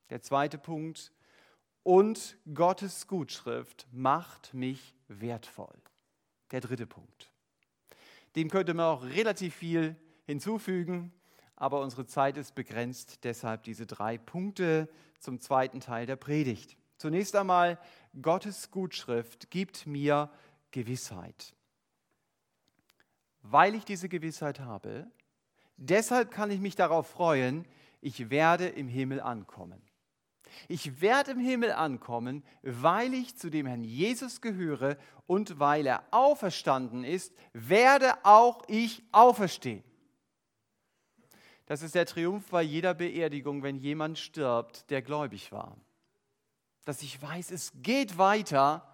Der 0.10 0.22
zweite 0.22 0.58
Punkt. 0.58 1.14
Und 1.84 2.38
Gottes 2.54 3.08
Gutschrift 3.08 3.88
macht 3.92 4.54
mich 4.54 4.94
wertvoll. 5.08 5.78
Der 6.52 6.60
dritte 6.60 6.86
Punkt. 6.86 7.32
Dem 8.36 8.50
könnte 8.50 8.74
man 8.74 8.86
auch 8.86 9.04
relativ 9.04 9.56
viel 9.56 9.96
hinzufügen, 10.32 11.12
aber 11.56 11.82
unsere 11.82 12.06
Zeit 12.06 12.38
ist 12.38 12.56
begrenzt, 12.56 13.24
deshalb 13.24 13.64
diese 13.64 13.86
drei 13.86 14.18
Punkte 14.18 14.90
zum 15.20 15.40
zweiten 15.40 15.80
Teil 15.80 16.06
der 16.06 16.16
Predigt. 16.16 16.78
Zunächst 16.98 17.36
einmal, 17.36 17.78
Gottes 18.22 18.72
Gutschrift 18.72 19.52
gibt 19.52 19.86
mir 19.86 20.30
Gewissheit. 20.72 21.54
Weil 23.44 23.76
ich 23.76 23.86
diese 23.86 24.10
Gewissheit 24.10 24.60
habe, 24.60 25.08
deshalb 25.78 26.32
kann 26.32 26.52
ich 26.52 26.60
mich 26.60 26.76
darauf 26.76 27.08
freuen, 27.08 27.66
ich 28.02 28.30
werde 28.30 28.68
im 28.68 28.88
Himmel 28.88 29.20
ankommen. 29.20 29.82
Ich 30.68 31.02
werde 31.02 31.32
im 31.32 31.40
Himmel 31.40 31.72
ankommen, 31.72 32.44
weil 32.62 33.14
ich 33.14 33.38
zu 33.38 33.50
dem 33.50 33.66
Herrn 33.66 33.84
Jesus 33.84 34.42
gehöre 34.42 34.98
und 35.28 35.60
weil 35.60 35.86
er 35.86 36.04
auferstanden 36.12 37.04
ist, 37.04 37.34
werde 37.54 38.14
auch 38.24 38.64
ich 38.68 39.04
auferstehen. 39.12 39.84
Das 41.72 41.84
ist 41.84 41.96
der 41.96 42.06
Triumph 42.06 42.50
bei 42.50 42.64
jeder 42.64 42.94
Beerdigung, 42.94 43.64
wenn 43.64 43.78
jemand 43.78 44.20
stirbt, 44.20 44.90
der 44.90 45.02
gläubig 45.02 45.54
war 45.54 45.78
dass 46.86 47.02
ich 47.02 47.22
weiß, 47.22 47.52
es 47.52 47.72
geht 47.82 48.18
weiter 48.18 48.86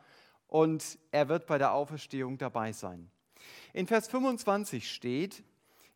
und 0.47 0.99
er 1.11 1.29
wird 1.29 1.45
bei 1.45 1.57
der 1.57 1.73
Auferstehung 1.73 2.37
dabei 2.37 2.71
sein. 2.71 3.09
In 3.73 3.87
Vers 3.87 4.07
25 4.07 4.91
steht, 4.91 5.43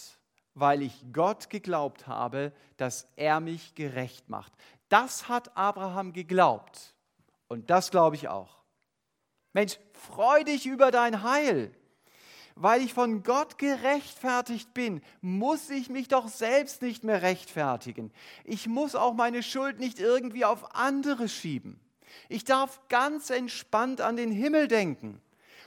weil 0.54 0.83
ich 0.83 1.04
Gott 1.12 1.50
geglaubt 1.50 2.06
habe, 2.06 2.52
dass 2.76 3.09
er 3.16 3.40
mich 3.40 3.75
gerecht 3.75 4.28
macht. 4.28 4.52
Das 4.88 5.28
hat 5.28 5.56
Abraham 5.56 6.12
geglaubt 6.12 6.94
und 7.49 7.71
das 7.71 7.90
glaube 7.90 8.16
ich 8.16 8.28
auch. 8.28 8.62
Mensch, 9.52 9.78
freu 9.92 10.44
dich 10.44 10.66
über 10.66 10.90
dein 10.90 11.23
Heil. 11.23 11.75
Weil 12.57 12.83
ich 12.83 12.94
von 12.94 13.24
Gott 13.24 13.59
gerechtfertigt 13.59 14.74
bin, 14.74 15.03
muss 15.20 15.70
ich 15.70 15.90
mich 15.90 16.07
doch 16.07 16.29
selbst 16.29 16.83
nicht 16.83 17.03
mehr 17.03 17.20
rechtfertigen. 17.20 18.12
Ich 18.44 18.68
muss 18.68 18.94
auch 18.94 19.14
meine 19.14 19.42
Schuld 19.42 19.81
nicht 19.81 19.98
irgendwie 19.98 20.44
auf 20.44 20.72
andere 20.77 21.29
schieben. 21.29 21.81
Ich 22.29 22.44
darf 22.44 22.81
ganz 22.88 23.31
entspannt 23.31 24.00
an 24.00 24.16
den 24.16 24.31
Himmel 24.31 24.68
denken. 24.68 25.20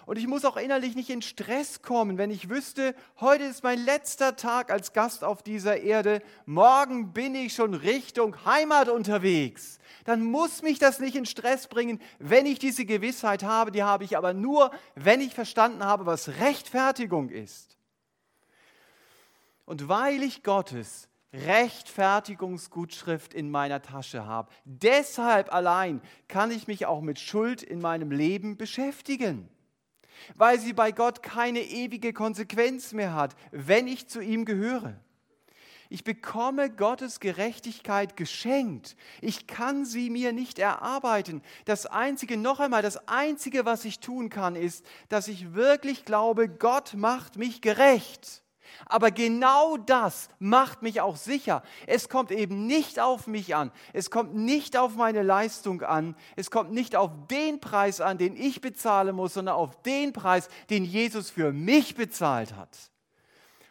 Und 0.08 0.18
ich 0.18 0.26
muss 0.26 0.46
auch 0.46 0.56
innerlich 0.56 0.96
nicht 0.96 1.10
in 1.10 1.22
Stress 1.22 1.82
kommen, 1.82 2.18
wenn 2.18 2.32
ich 2.32 2.48
wüsste, 2.48 2.96
heute 3.20 3.44
ist 3.44 3.62
mein 3.62 3.84
letzter 3.84 4.38
Tag 4.38 4.72
als 4.72 4.94
Gast 4.94 5.22
auf 5.22 5.44
dieser 5.44 5.82
Erde, 5.82 6.22
morgen 6.46 7.12
bin 7.12 7.36
ich 7.36 7.54
schon 7.54 7.74
Richtung 7.74 8.46
Heimat 8.46 8.88
unterwegs. 8.88 9.80
Dann 10.06 10.24
muss 10.24 10.62
mich 10.62 10.80
das 10.80 11.02
nicht 11.02 11.18
in 11.18 11.26
Stress 11.26 11.68
bringen, 11.68 12.00
wenn 12.20 12.46
ich 12.46 12.58
diese 12.58 12.86
Gewissheit 12.86 13.44
habe. 13.44 13.72
Die 13.72 13.84
habe 13.84 14.06
ich 14.06 14.16
aber 14.16 14.34
nur, 14.34 14.72
wenn 14.96 15.20
ich 15.20 15.36
verstanden 15.36 15.84
habe, 15.84 16.06
was 16.06 16.30
Rechtfertigung 16.40 17.30
ist. 17.30 17.78
Und 19.66 19.90
weil 19.90 20.24
ich 20.24 20.42
Gottes 20.42 21.07
Rechtfertigungsgutschrift 21.34 23.34
in 23.34 23.52
meiner 23.52 23.82
Tasche 23.82 24.26
habe, 24.26 24.52
deshalb 24.66 25.54
allein 25.54 26.02
kann 26.28 26.52
ich 26.52 26.68
mich 26.68 26.86
auch 26.86 27.02
mit 27.02 27.20
Schuld 27.20 27.64
in 27.64 27.80
meinem 27.80 28.12
Leben 28.12 28.58
beschäftigen 28.58 29.50
weil 30.36 30.60
sie 30.60 30.74
bei 30.74 30.92
Gott 30.92 31.24
keine 31.24 31.62
ewige 31.62 32.14
Konsequenz 32.14 32.94
mehr 32.94 33.14
hat, 33.14 33.36
wenn 33.52 33.88
ich 33.88 34.08
zu 34.08 34.20
ihm 34.20 34.46
gehöre. 34.46 35.00
Ich 35.90 36.04
bekomme 36.04 36.70
Gottes 36.70 37.22
Gerechtigkeit 37.22 38.18
geschenkt. 38.18 38.98
Ich 39.22 39.48
kann 39.48 39.86
sie 39.86 40.10
mir 40.10 40.34
nicht 40.34 40.60
erarbeiten. 40.60 41.42
Das 41.64 41.86
Einzige, 41.86 42.36
noch 42.36 42.60
einmal, 42.60 42.82
das 42.82 43.08
Einzige, 43.08 43.64
was 43.64 43.86
ich 43.86 44.02
tun 44.02 44.30
kann, 44.30 44.58
ist, 44.58 44.86
dass 45.08 45.30
ich 45.30 45.54
wirklich 45.54 46.04
glaube, 46.04 46.50
Gott 46.50 46.96
macht 46.96 47.38
mich 47.38 47.62
gerecht. 47.62 48.44
Aber 48.86 49.12
genau 49.12 49.78
das 49.78 50.30
macht 50.40 50.82
mich 50.82 51.02
auch 51.02 51.16
sicher. 51.16 51.64
Es 51.86 52.10
kommt 52.10 52.32
eben 52.32 52.68
nicht 52.68 53.00
auf 53.00 53.28
mich 53.28 53.56
an. 53.56 53.72
Es 53.94 54.10
kommt 54.10 54.36
nicht 54.36 54.78
auf 54.78 54.96
meine 54.96 55.24
Leistung 55.24 55.82
an. 55.82 56.16
Es 56.36 56.52
kommt 56.52 56.72
nicht 56.72 56.96
auf 56.96 57.12
den 57.30 57.60
Preis 57.60 58.02
an, 58.02 58.18
den 58.18 58.36
ich 58.36 58.62
bezahlen 58.62 59.16
muss, 59.16 59.34
sondern 59.34 59.56
auf 59.56 59.82
den 59.84 60.14
Preis, 60.14 60.50
den 60.70 60.84
Jesus 60.84 61.30
für 61.30 61.52
mich 61.52 61.96
bezahlt 61.96 62.56
hat. 62.56 62.78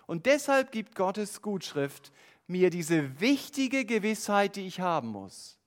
Und 0.07 0.27
deshalb 0.27 0.73
gibt 0.73 0.95
Gottes 0.95 1.43
Gutschrift 1.43 2.13
mir 2.47 2.71
diese 2.71 3.21
wichtige 3.21 3.85
Gewissheit, 3.85 4.57
die 4.57 4.67
ich 4.67 4.81
haben 4.81 5.09
muss. 5.09 5.59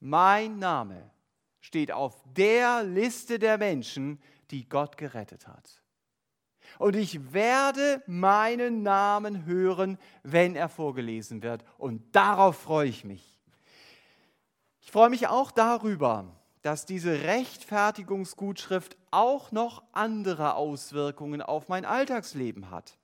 Mein 0.00 0.58
Name 0.58 1.10
steht 1.60 1.92
auf 1.92 2.22
der 2.36 2.82
Liste 2.82 3.38
der 3.38 3.58
Menschen, 3.58 4.20
die 4.50 4.68
Gott 4.68 4.96
gerettet 4.96 5.46
hat 5.46 5.83
und 6.78 6.96
ich 6.96 7.32
werde 7.32 8.02
meinen 8.06 8.82
Namen 8.82 9.44
hören, 9.44 9.98
wenn 10.22 10.56
er 10.56 10.68
vorgelesen 10.68 11.42
wird. 11.42 11.64
Und 11.78 12.14
darauf 12.14 12.56
freue 12.56 12.88
ich 12.88 13.04
mich. 13.04 13.40
Ich 14.80 14.90
freue 14.90 15.10
mich 15.10 15.28
auch 15.28 15.50
darüber, 15.50 16.26
dass 16.62 16.86
diese 16.86 17.22
Rechtfertigungsgutschrift 17.22 18.96
auch 19.10 19.52
noch 19.52 19.82
andere 19.92 20.54
Auswirkungen 20.54 21.42
auf 21.42 21.68
mein 21.68 21.84
Alltagsleben 21.84 22.70
hat. 22.70 22.96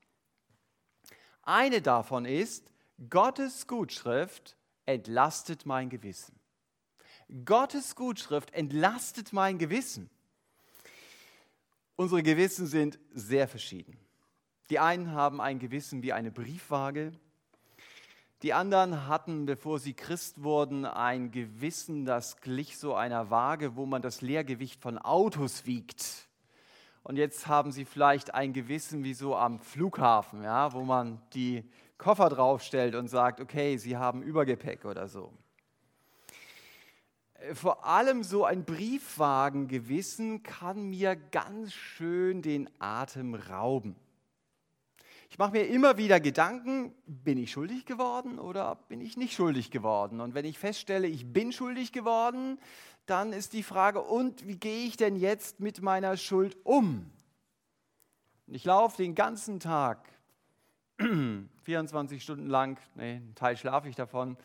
Eine 1.43 1.83
davon 1.83 2.25
ist, 2.25 2.71
Gottes 3.09 3.67
Gutschrift 3.67 4.57
entlastet 4.87 5.67
mein 5.67 5.89
Gewissen. 5.89 6.39
Gottes 7.45 7.95
Gutschrift 7.95 8.53
entlastet 8.53 9.33
mein 9.33 9.59
Gewissen. 9.59 10.11
Unsere 12.01 12.23
Gewissen 12.23 12.67
sind 12.67 12.99
sehr 13.13 13.47
verschieden. 13.47 13.95
Die 14.71 14.79
einen 14.79 15.13
haben 15.13 15.39
ein 15.39 15.59
Gewissen 15.59 16.03
wie 16.03 16.15
eine 16.15 16.31
Briefwaage. 16.31 17.13
Die 18.43 18.55
anderen 18.55 19.07
hatten, 19.07 19.45
bevor 19.45 19.79
sie 19.79 19.93
Christ 19.93 20.43
wurden, 20.43 20.87
ein 20.87 21.31
Gewissen, 21.31 22.07
das 22.07 22.41
glich 22.41 22.79
so 22.79 22.95
einer 22.95 23.29
Waage, 23.29 23.77
wo 23.77 23.85
man 23.85 24.01
das 24.01 24.23
Leergewicht 24.23 24.81
von 24.81 24.97
Autos 24.97 25.67
wiegt. 25.67 26.27
Und 27.03 27.17
jetzt 27.17 27.49
haben 27.49 27.71
sie 27.71 27.85
vielleicht 27.85 28.33
ein 28.33 28.55
Gewissen 28.55 29.05
wie 29.05 29.13
so 29.13 29.37
am 29.37 29.61
Flughafen, 29.61 30.43
ja, 30.43 30.73
wo 30.73 30.85
man 30.85 31.21
die 31.35 31.71
Koffer 31.99 32.31
draufstellt 32.31 32.95
und 32.95 33.09
sagt, 33.09 33.43
okay, 33.43 33.77
sie 33.77 33.99
haben 33.99 34.23
Übergepäck 34.23 34.87
oder 34.87 35.07
so 35.07 35.35
vor 37.55 37.87
allem 37.87 38.23
so 38.23 38.45
ein 38.45 38.65
Briefwagengewissen 38.65 40.43
kann 40.43 40.91
mir 40.91 41.17
ganz 41.17 41.73
schön 41.73 42.43
den 42.43 42.69
Atem 42.79 43.35
rauben. 43.35 43.97
Ich 45.31 45.39
mache 45.39 45.53
mir 45.53 45.67
immer 45.69 45.97
wieder 45.97 46.19
Gedanken, 46.19 46.93
bin 47.07 47.39
ich 47.39 47.53
schuldig 47.53 47.87
geworden 47.87 48.39
oder 48.39 48.75
bin 48.89 49.01
ich 49.01 49.17
nicht 49.17 49.33
schuldig 49.33 49.71
geworden? 49.71 50.21
Und 50.21 50.35
wenn 50.35 50.45
ich 50.45 50.59
feststelle, 50.59 51.07
ich 51.07 51.33
bin 51.33 51.53
schuldig 51.53 51.93
geworden, 51.93 52.59
dann 53.07 53.33
ist 53.33 53.53
die 53.53 53.63
Frage, 53.63 54.03
und 54.03 54.47
wie 54.47 54.57
gehe 54.57 54.87
ich 54.87 54.97
denn 54.97 55.17
jetzt 55.17 55.61
mit 55.61 55.83
meiner 55.83 56.17
Schuld 56.17 56.57
um? 56.65 57.11
Und 58.47 58.55
ich 58.55 58.65
laufe 58.65 58.97
den 58.97 59.15
ganzen 59.15 59.61
Tag 59.61 60.09
24 61.63 62.23
Stunden 62.23 62.47
lang, 62.47 62.79
nee, 62.97 63.17
einen 63.17 63.35
Teil 63.37 63.57
schlafe 63.57 63.89
ich 63.89 63.95
davon, 63.95 64.37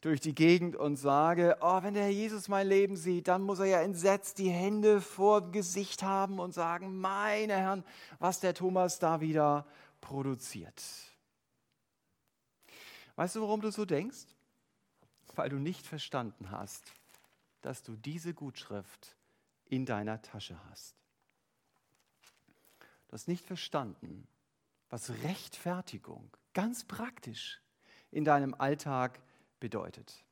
durch 0.00 0.20
die 0.20 0.34
Gegend 0.34 0.76
und 0.76 0.96
sage, 0.96 1.58
oh, 1.60 1.82
wenn 1.82 1.94
der 1.94 2.04
Herr 2.04 2.10
Jesus 2.10 2.48
mein 2.48 2.66
Leben 2.66 2.96
sieht, 2.96 3.28
dann 3.28 3.42
muss 3.42 3.58
er 3.58 3.66
ja 3.66 3.80
entsetzt 3.82 4.38
die 4.38 4.48
Hände 4.48 5.00
vor 5.00 5.50
Gesicht 5.50 6.02
haben 6.02 6.38
und 6.38 6.52
sagen, 6.52 6.98
meine 6.98 7.54
Herren, 7.54 7.84
was 8.18 8.40
der 8.40 8.54
Thomas 8.54 8.98
da 8.98 9.20
wieder 9.20 9.66
produziert. 10.00 10.82
Weißt 13.16 13.36
du, 13.36 13.42
warum 13.42 13.60
du 13.60 13.70
so 13.70 13.84
denkst? 13.84 14.26
Weil 15.34 15.50
du 15.50 15.56
nicht 15.56 15.86
verstanden 15.86 16.50
hast, 16.50 16.92
dass 17.60 17.82
du 17.82 17.94
diese 17.94 18.32
Gutschrift 18.32 19.16
in 19.66 19.84
deiner 19.84 20.22
Tasche 20.22 20.58
hast. 20.70 20.94
Du 23.08 23.12
hast 23.12 23.28
nicht 23.28 23.44
verstanden, 23.44 24.26
was 24.88 25.10
Rechtfertigung 25.22 26.30
ganz 26.54 26.84
praktisch 26.84 27.60
in 28.10 28.24
deinem 28.24 28.54
Alltag 28.54 29.20
bedeutet. 29.60 30.24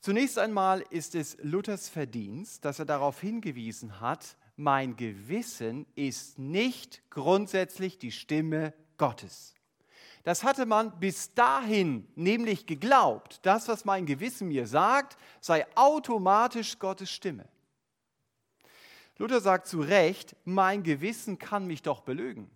Zunächst 0.00 0.38
einmal 0.38 0.82
ist 0.90 1.14
es 1.14 1.36
Luthers 1.42 1.88
Verdienst, 1.88 2.64
dass 2.64 2.78
er 2.78 2.84
darauf 2.84 3.20
hingewiesen 3.20 4.00
hat, 4.00 4.36
mein 4.56 4.96
Gewissen 4.96 5.86
ist 5.94 6.38
nicht 6.38 7.02
grundsätzlich 7.10 7.98
die 7.98 8.12
Stimme 8.12 8.74
Gottes. 8.96 9.54
Das 10.24 10.44
hatte 10.44 10.66
man 10.66 10.98
bis 10.98 11.32
dahin 11.34 12.06
nämlich 12.16 12.66
geglaubt, 12.66 13.40
das, 13.42 13.68
was 13.68 13.84
mein 13.84 14.04
Gewissen 14.04 14.48
mir 14.48 14.66
sagt, 14.66 15.16
sei 15.40 15.66
automatisch 15.76 16.78
Gottes 16.78 17.10
Stimme. 17.10 17.48
Luther 19.16 19.40
sagt 19.40 19.66
zu 19.66 19.80
Recht, 19.80 20.36
mein 20.44 20.82
Gewissen 20.82 21.38
kann 21.38 21.66
mich 21.66 21.82
doch 21.82 22.02
belügen. 22.02 22.50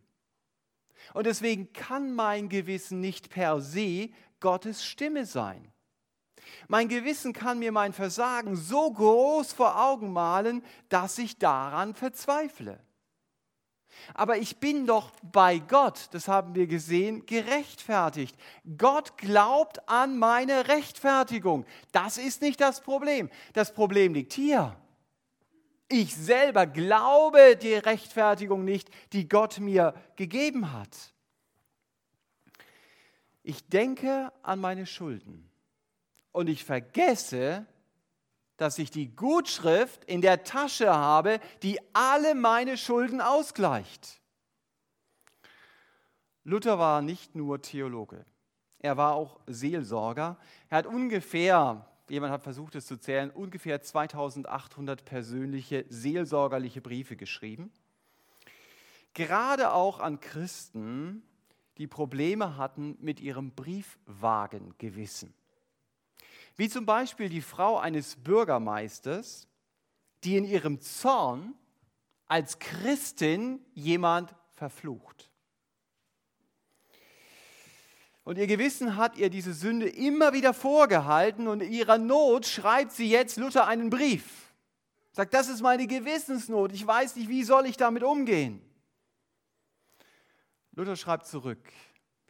Und 1.15 1.27
deswegen 1.27 1.73
kann 1.73 2.15
mein 2.15 2.49
Gewissen 2.49 3.01
nicht 3.01 3.31
per 3.31 3.61
se 3.61 4.11
Gottes 4.43 4.85
Stimme 4.85 5.25
sein. 5.25 5.73
Mein 6.69 6.89
Gewissen 6.89 7.33
kann 7.33 7.59
mir 7.59 7.73
mein 7.73 7.95
Versagen 7.95 8.57
so 8.57 8.93
groß 8.93 9.55
vor 9.55 9.83
Augen 9.83 10.13
malen, 10.13 10.63
dass 10.91 11.17
ich 11.17 11.39
daran 11.39 11.95
verzweifle. 11.95 12.79
Aber 14.15 14.39
ich 14.39 14.59
bin 14.59 14.87
doch 14.87 15.11
bei 15.23 15.59
Gott, 15.59 16.09
das 16.13 16.29
haben 16.29 16.55
wir 16.55 16.67
gesehen, 16.67 17.25
gerechtfertigt. 17.27 18.37
Gott 18.77 19.17
glaubt 19.17 19.89
an 19.89 20.19
meine 20.19 20.69
Rechtfertigung. 20.69 21.65
Das 21.93 22.19
ist 22.19 22.43
nicht 22.43 22.61
das 22.61 22.81
Problem. 22.81 23.31
Das 23.53 23.73
Problem 23.73 24.15
liegt 24.15 24.33
hier. 24.33 24.77
Ich 25.89 26.17
selber 26.17 26.67
glaube 26.67 27.57
die 27.57 27.75
Rechtfertigung 27.75 28.65
nicht, 28.65 28.89
die 29.13 29.29
Gott 29.29 29.61
mir 29.61 29.95
gegeben 30.17 30.73
hat. 30.73 31.12
Ich 33.43 33.67
denke 33.69 34.33
an 34.43 34.61
meine 34.61 34.87
Schulden 34.87 35.51
und 36.31 36.49
ich 36.49 36.65
vergesse, 36.65 37.67
dass 38.57 38.79
ich 38.79 38.91
die 38.91 39.15
Gutschrift 39.15 40.05
in 40.05 40.21
der 40.21 40.45
Tasche 40.45 40.93
habe, 40.93 41.41
die 41.63 41.81
alle 41.93 42.35
meine 42.35 42.77
Schulden 42.77 43.21
ausgleicht. 43.21 44.21
Luther 46.45 46.79
war 46.79 47.03
nicht 47.03 47.35
nur 47.35 47.63
Theologe, 47.63 48.25
er 48.83 48.97
war 48.97 49.15
auch 49.15 49.39
Seelsorger. 49.47 50.37
Er 50.69 50.79
hat 50.79 50.87
ungefähr, 50.87 51.87
jemand 52.09 52.33
hat 52.33 52.43
versucht 52.43 52.75
es 52.75 52.87
zu 52.87 52.97
zählen, 52.97 53.31
ungefähr 53.31 53.81
2800 53.81 55.05
persönliche 55.05 55.87
seelsorgerliche 55.89 56.81
Briefe 56.81 57.17
geschrieben. 57.17 57.73
Gerade 59.15 59.73
auch 59.73 60.01
an 60.01 60.21
Christen, 60.21 61.23
die 61.83 61.89
Probleme 61.89 62.57
hatten 62.57 62.97
mit 63.01 63.19
ihrem 63.19 63.51
Briefwagengewissen. 63.51 65.35
Wie 66.55 66.69
zum 66.69 66.87
Beispiel 66.87 67.29
die 67.29 67.41
Frau 67.41 67.77
eines 67.77 68.15
Bürgermeisters, 68.15 69.49
die 70.23 70.37
in 70.37 70.45
ihrem 70.45 70.81
Zorn 70.81 71.55
als 72.29 72.61
Christin 72.61 73.59
jemand 73.75 74.33
verflucht. 74.55 75.29
Und 78.23 78.39
ihr 78.39 78.47
Gewissen 78.47 78.97
hat 78.97 79.17
ihr 79.17 79.29
diese 79.29 79.53
Sünde 79.53 79.89
immer 79.89 80.33
wieder 80.33 80.55
vorgehalten 80.55 81.49
und 81.49 81.63
in 81.63 81.73
ihrer 81.73 81.99
Not 81.99 82.47
schreibt 82.47 82.93
sie 82.93 83.11
jetzt 83.11 83.39
Luther 83.39 83.67
einen 83.67 83.91
Brief. 83.91 84.55
Sagt, 85.11 85.35
das 85.35 85.49
ist 85.49 85.63
meine 85.63 85.89
Gewissensnot, 85.89 86.71
ich 86.71 86.87
weiß 86.87 87.17
nicht, 87.17 87.29
wie 87.29 87.43
soll 87.43 87.67
ich 87.67 87.77
damit 87.77 88.05
umgehen. 88.05 88.63
Luther 90.75 90.97
schreibt 90.97 91.27
zurück, 91.27 91.73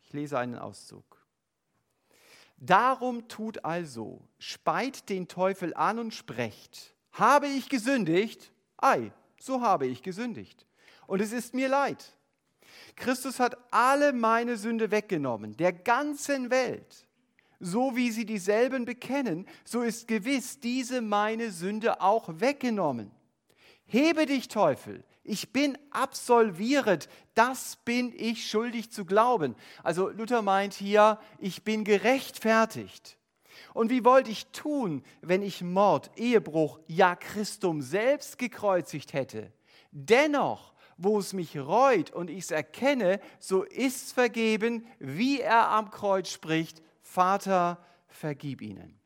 ich 0.03 0.13
lese 0.13 0.39
einen 0.39 0.59
Auszug. 0.59 1.05
Darum 2.57 3.29
tut 3.29 3.65
also, 3.65 4.21
speit 4.39 5.09
den 5.09 5.29
Teufel 5.29 5.75
an 5.75 5.99
und 5.99 6.15
sprecht, 6.15 6.95
habe 7.13 7.47
ich 7.47 7.69
gesündigt? 7.69 8.53
Ei, 8.77 9.13
so 9.41 9.61
habe 9.61 9.87
ich 9.87 10.03
gesündigt. 10.03 10.67
Und 11.07 11.21
es 11.21 11.33
ist 11.33 11.55
mir 11.55 11.69
leid. 11.69 12.17
Christus 12.97 13.39
hat 13.39 13.57
alle 13.73 14.13
meine 14.13 14.57
Sünde 14.57 14.91
weggenommen, 14.91 15.57
der 15.57 15.73
ganzen 15.73 16.51
Welt. 16.51 17.07
So 17.61 17.95
wie 17.95 18.11
sie 18.11 18.25
dieselben 18.25 18.85
bekennen, 18.85 19.47
so 19.65 19.83
ist 19.83 20.09
gewiss 20.09 20.59
diese 20.59 21.01
meine 21.01 21.53
Sünde 21.53 22.01
auch 22.01 22.29
weggenommen. 22.41 23.13
Hebe 23.87 24.27
dich, 24.27 24.49
Teufel, 24.49 25.05
ich 25.25 25.53
bin 25.53 25.79
absolviert, 25.91 27.09
das 27.35 27.77
bin 27.85 28.13
ich 28.17 28.49
schuldig 28.49 28.91
zu 28.91 29.05
glauben. 29.05 29.55
Also 29.83 30.09
Luther 30.09 30.43
meint 30.43 30.75
hier, 30.75 31.19
ich 31.39 31.63
bin 31.63 31.85
gerechtfertigt. 31.85 33.19
Und 33.75 33.91
wie 33.91 34.05
wollte 34.05 34.31
ich 34.31 34.47
tun, 34.49 35.03
wenn 35.21 35.43
ich 35.43 35.63
Mord, 35.63 36.11
Ehebruch, 36.17 36.81
ja 36.87 37.15
Christum 37.15 37.83
selbst 37.83 38.39
gekreuzigt 38.39 39.13
hätte? 39.13 39.53
Dennoch, 39.93 40.75
wo 40.97 41.19
es 41.19 41.33
mich 41.33 41.57
reut 41.59 42.11
und 42.11 42.29
ich 42.29 42.45
es 42.45 42.51
erkenne, 42.51 43.21
so 43.39 43.63
ist 43.63 44.13
vergeben, 44.13 44.87
wie 44.99 45.41
er 45.41 45.69
am 45.69 45.91
Kreuz 45.91 46.31
spricht, 46.31 46.83
Vater, 47.01 47.85
vergib 48.09 48.61
ihnen. 48.61 48.99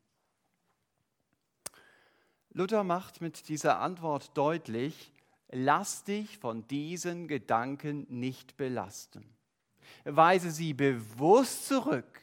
Luther 2.49 2.83
macht 2.83 3.21
mit 3.21 3.49
dieser 3.49 3.79
Antwort 3.79 4.35
deutlich, 4.35 5.13
lass 5.49 6.03
dich 6.03 6.37
von 6.37 6.67
diesen 6.67 7.27
Gedanken 7.27 8.05
nicht 8.09 8.55
belasten. 8.57 9.25
Weise 10.03 10.51
sie 10.51 10.73
bewusst 10.73 11.65
zurück 11.67 12.21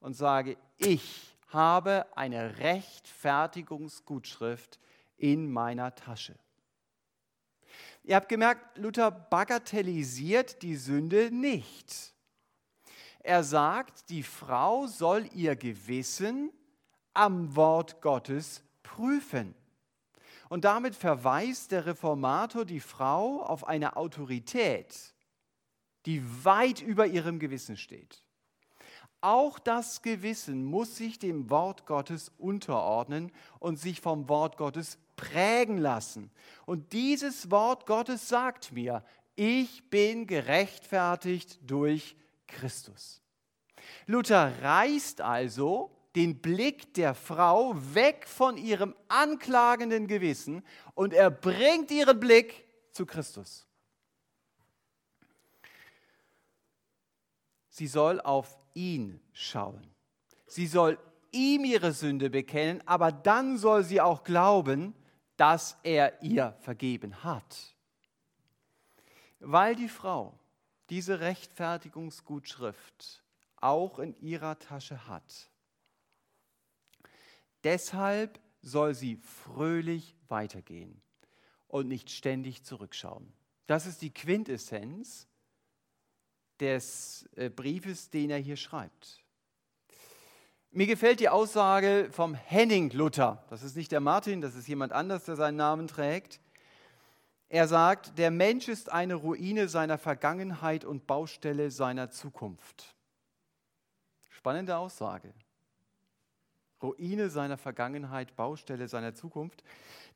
und 0.00 0.14
sage, 0.14 0.56
ich 0.76 1.36
habe 1.48 2.06
eine 2.16 2.58
Rechtfertigungsgutschrift 2.58 4.78
in 5.16 5.50
meiner 5.50 5.92
Tasche. 5.94 6.38
Ihr 8.04 8.16
habt 8.16 8.28
gemerkt, 8.28 8.76
Luther 8.78 9.12
bagatellisiert 9.12 10.60
die 10.62 10.76
Sünde 10.76 11.30
nicht. 11.30 12.14
Er 13.20 13.44
sagt, 13.44 14.10
die 14.10 14.24
Frau 14.24 14.88
soll 14.88 15.28
ihr 15.34 15.54
Gewissen 15.54 16.50
am 17.14 17.54
Wort 17.54 18.02
Gottes 18.02 18.64
prüfen. 18.82 19.54
Und 20.52 20.66
damit 20.66 20.94
verweist 20.94 21.72
der 21.72 21.86
Reformator 21.86 22.66
die 22.66 22.80
Frau 22.80 23.42
auf 23.42 23.66
eine 23.66 23.96
Autorität, 23.96 25.14
die 26.04 26.22
weit 26.44 26.82
über 26.82 27.06
ihrem 27.06 27.38
Gewissen 27.38 27.78
steht. 27.78 28.22
Auch 29.22 29.58
das 29.58 30.02
Gewissen 30.02 30.66
muss 30.66 30.98
sich 30.98 31.18
dem 31.18 31.48
Wort 31.48 31.86
Gottes 31.86 32.30
unterordnen 32.36 33.32
und 33.60 33.78
sich 33.78 34.02
vom 34.02 34.28
Wort 34.28 34.58
Gottes 34.58 34.98
prägen 35.16 35.78
lassen. 35.78 36.30
Und 36.66 36.92
dieses 36.92 37.50
Wort 37.50 37.86
Gottes 37.86 38.28
sagt 38.28 38.72
mir, 38.72 39.02
ich 39.36 39.88
bin 39.88 40.26
gerechtfertigt 40.26 41.60
durch 41.62 42.14
Christus. 42.46 43.22
Luther 44.04 44.52
reißt 44.60 45.22
also 45.22 45.96
den 46.14 46.40
Blick 46.40 46.94
der 46.94 47.14
Frau 47.14 47.74
weg 47.94 48.26
von 48.26 48.56
ihrem 48.56 48.94
anklagenden 49.08 50.06
Gewissen 50.06 50.62
und 50.94 51.14
er 51.14 51.30
bringt 51.30 51.90
ihren 51.90 52.20
Blick 52.20 52.66
zu 52.92 53.06
Christus. 53.06 53.66
Sie 57.70 57.86
soll 57.86 58.20
auf 58.20 58.58
ihn 58.74 59.20
schauen. 59.32 59.86
Sie 60.46 60.66
soll 60.66 60.98
ihm 61.30 61.64
ihre 61.64 61.92
Sünde 61.92 62.28
bekennen, 62.28 62.86
aber 62.86 63.10
dann 63.10 63.56
soll 63.56 63.84
sie 63.84 64.02
auch 64.02 64.24
glauben, 64.24 64.94
dass 65.38 65.78
er 65.82 66.22
ihr 66.22 66.54
vergeben 66.60 67.24
hat. 67.24 67.74
Weil 69.40 69.74
die 69.74 69.88
Frau 69.88 70.38
diese 70.90 71.20
Rechtfertigungsgutschrift 71.20 73.24
auch 73.56 73.98
in 73.98 74.14
ihrer 74.20 74.58
Tasche 74.58 75.08
hat, 75.08 75.50
Deshalb 77.64 78.40
soll 78.60 78.94
sie 78.94 79.16
fröhlich 79.16 80.16
weitergehen 80.28 81.00
und 81.68 81.88
nicht 81.88 82.10
ständig 82.10 82.64
zurückschauen. 82.64 83.32
Das 83.66 83.86
ist 83.86 84.02
die 84.02 84.12
Quintessenz 84.12 85.26
des 86.60 87.28
äh, 87.36 87.50
Briefes, 87.50 88.10
den 88.10 88.30
er 88.30 88.38
hier 88.38 88.56
schreibt. 88.56 89.22
Mir 90.70 90.86
gefällt 90.86 91.20
die 91.20 91.28
Aussage 91.28 92.08
vom 92.12 92.34
Henning 92.34 92.90
Luther. 92.92 93.44
Das 93.50 93.62
ist 93.62 93.76
nicht 93.76 93.92
der 93.92 94.00
Martin, 94.00 94.40
das 94.40 94.54
ist 94.54 94.68
jemand 94.68 94.92
anders, 94.92 95.24
der 95.24 95.36
seinen 95.36 95.56
Namen 95.56 95.86
trägt. 95.86 96.40
Er 97.50 97.68
sagt, 97.68 98.16
der 98.16 98.30
Mensch 98.30 98.68
ist 98.68 98.90
eine 98.90 99.14
Ruine 99.14 99.68
seiner 99.68 99.98
Vergangenheit 99.98 100.86
und 100.86 101.06
Baustelle 101.06 101.70
seiner 101.70 102.10
Zukunft. 102.10 102.96
Spannende 104.30 104.78
Aussage. 104.78 105.34
Ruine 106.82 107.30
seiner 107.30 107.56
Vergangenheit, 107.56 108.36
Baustelle 108.36 108.88
seiner 108.88 109.14
Zukunft. 109.14 109.62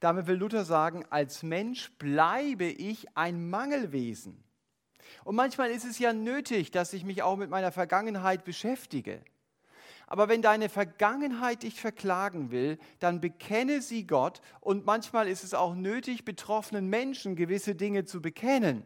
Damit 0.01 0.27
will 0.27 0.37
Luther 0.37 0.65
sagen, 0.65 1.05
als 1.11 1.43
Mensch 1.43 1.91
bleibe 1.99 2.67
ich 2.67 3.07
ein 3.17 3.49
Mangelwesen. 3.49 4.43
Und 5.25 5.37
manchmal 5.37 5.71
ist 5.71 5.85
es 5.85 5.99
ja 5.99 6.13
nötig, 6.13 6.71
dass 6.71 6.93
ich 6.93 7.05
mich 7.05 7.23
auch 7.23 7.37
mit 7.37 7.51
meiner 7.51 7.73
Vergangenheit 7.73 8.45
beschäftige. 8.45 9.23
Aber 10.07 10.29
wenn 10.29 10.41
deine 10.41 10.69
Vergangenheit 10.69 11.65
dich 11.65 11.81
verklagen 11.81 12.51
will, 12.51 12.79
dann 13.01 13.21
bekenne 13.21 13.83
sie 13.83 14.07
Gott. 14.07 14.41
Und 14.61 14.87
manchmal 14.87 15.27
ist 15.27 15.43
es 15.43 15.53
auch 15.53 15.75
nötig, 15.75 16.25
betroffenen 16.25 16.89
Menschen 16.89 17.35
gewisse 17.35 17.75
Dinge 17.75 18.05
zu 18.05 18.23
bekennen. 18.23 18.85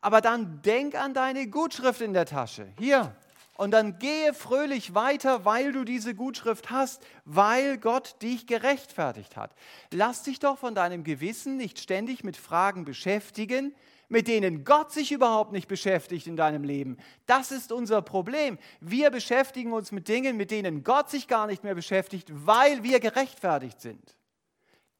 Aber 0.00 0.20
dann 0.20 0.62
denk 0.62 0.94
an 0.94 1.12
deine 1.12 1.48
Gutschrift 1.48 2.00
in 2.00 2.12
der 2.12 2.26
Tasche. 2.26 2.68
Hier. 2.78 3.14
Und 3.60 3.72
dann 3.72 3.98
gehe 3.98 4.32
fröhlich 4.32 4.94
weiter, 4.94 5.44
weil 5.44 5.72
du 5.72 5.84
diese 5.84 6.14
Gutschrift 6.14 6.70
hast, 6.70 7.06
weil 7.26 7.76
Gott 7.76 8.16
dich 8.22 8.46
gerechtfertigt 8.46 9.36
hat. 9.36 9.54
Lass 9.92 10.22
dich 10.22 10.38
doch 10.38 10.56
von 10.56 10.74
deinem 10.74 11.04
Gewissen 11.04 11.58
nicht 11.58 11.78
ständig 11.78 12.24
mit 12.24 12.38
Fragen 12.38 12.86
beschäftigen, 12.86 13.74
mit 14.08 14.28
denen 14.28 14.64
Gott 14.64 14.92
sich 14.92 15.12
überhaupt 15.12 15.52
nicht 15.52 15.68
beschäftigt 15.68 16.26
in 16.26 16.36
deinem 16.36 16.64
Leben. 16.64 16.96
Das 17.26 17.50
ist 17.50 17.70
unser 17.70 18.00
Problem. 18.00 18.58
Wir 18.80 19.10
beschäftigen 19.10 19.74
uns 19.74 19.92
mit 19.92 20.08
Dingen, 20.08 20.38
mit 20.38 20.50
denen 20.50 20.82
Gott 20.82 21.10
sich 21.10 21.28
gar 21.28 21.46
nicht 21.46 21.62
mehr 21.62 21.74
beschäftigt, 21.74 22.28
weil 22.32 22.82
wir 22.82 22.98
gerechtfertigt 22.98 23.82
sind. 23.82 24.16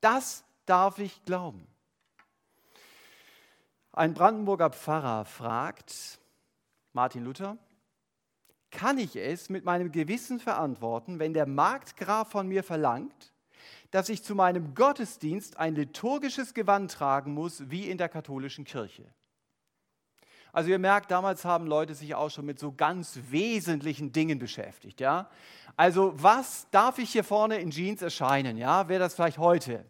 Das 0.03 0.45
darf 0.67 0.99
ich 0.99 1.25
glauben. 1.25 1.67
Ein 3.93 4.13
Brandenburger 4.13 4.69
Pfarrer 4.69 5.25
fragt 5.25 6.21
Martin 6.93 7.25
Luther, 7.25 7.57
kann 8.71 8.99
ich 8.99 9.17
es 9.17 9.49
mit 9.49 9.65
meinem 9.65 9.93
Gewissen 9.93 10.41
verantworten, 10.41 11.19
wenn 11.19 11.35
der 11.35 11.47
Marktgraf 11.47 12.31
von 12.31 12.49
mir 12.49 12.63
verlangt, 12.63 13.33
dass 13.91 14.09
ich 14.09 14.23
zu 14.23 14.35
meinem 14.35 14.75
Gottesdienst 14.75 15.57
ein 15.59 15.75
liturgisches 15.75 16.55
Gewand 16.55 16.93
tragen 16.93 17.35
muss, 17.35 17.71
wie 17.71 17.89
in 17.89 17.99
der 17.99 18.09
katholischen 18.09 18.65
Kirche. 18.65 19.05
Also 20.53 20.71
ihr 20.71 20.79
merkt, 20.79 21.11
damals 21.11 21.45
haben 21.45 21.67
Leute 21.67 21.95
sich 21.95 22.15
auch 22.15 22.31
schon 22.31 22.47
mit 22.47 22.59
so 22.59 22.73
ganz 22.73 23.19
wesentlichen 23.31 24.13
Dingen 24.13 24.39
beschäftigt, 24.39 25.01
ja? 25.01 25.31
Also 25.77 26.13
was 26.17 26.67
darf 26.71 26.99
ich 26.99 27.11
hier 27.11 27.25
vorne 27.25 27.59
in 27.59 27.71
Jeans 27.71 28.03
erscheinen, 28.03 28.57
ja? 28.57 28.89
Wäre 28.89 29.01
das 29.01 29.15
vielleicht 29.15 29.39
heute? 29.39 29.85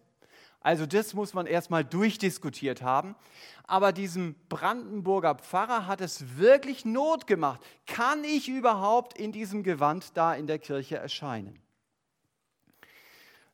Also 0.61 0.85
das 0.85 1.15
muss 1.15 1.33
man 1.33 1.47
erstmal 1.47 1.85
durchdiskutiert 1.85 2.83
haben. 2.83 3.17
Aber 3.65 3.93
diesem 3.93 4.35
Brandenburger 4.49 5.35
Pfarrer 5.37 5.87
hat 5.87 6.01
es 6.01 6.37
wirklich 6.37 6.85
Not 6.85 7.27
gemacht. 7.27 7.61
Kann 7.87 8.25
ich 8.25 8.49
überhaupt 8.49 9.19
in 9.19 9.33
diesem 9.33 9.63
Gewand 9.63 10.17
da 10.17 10.35
in 10.35 10.47
der 10.47 10.59
Kirche 10.59 10.99
erscheinen? 10.99 11.59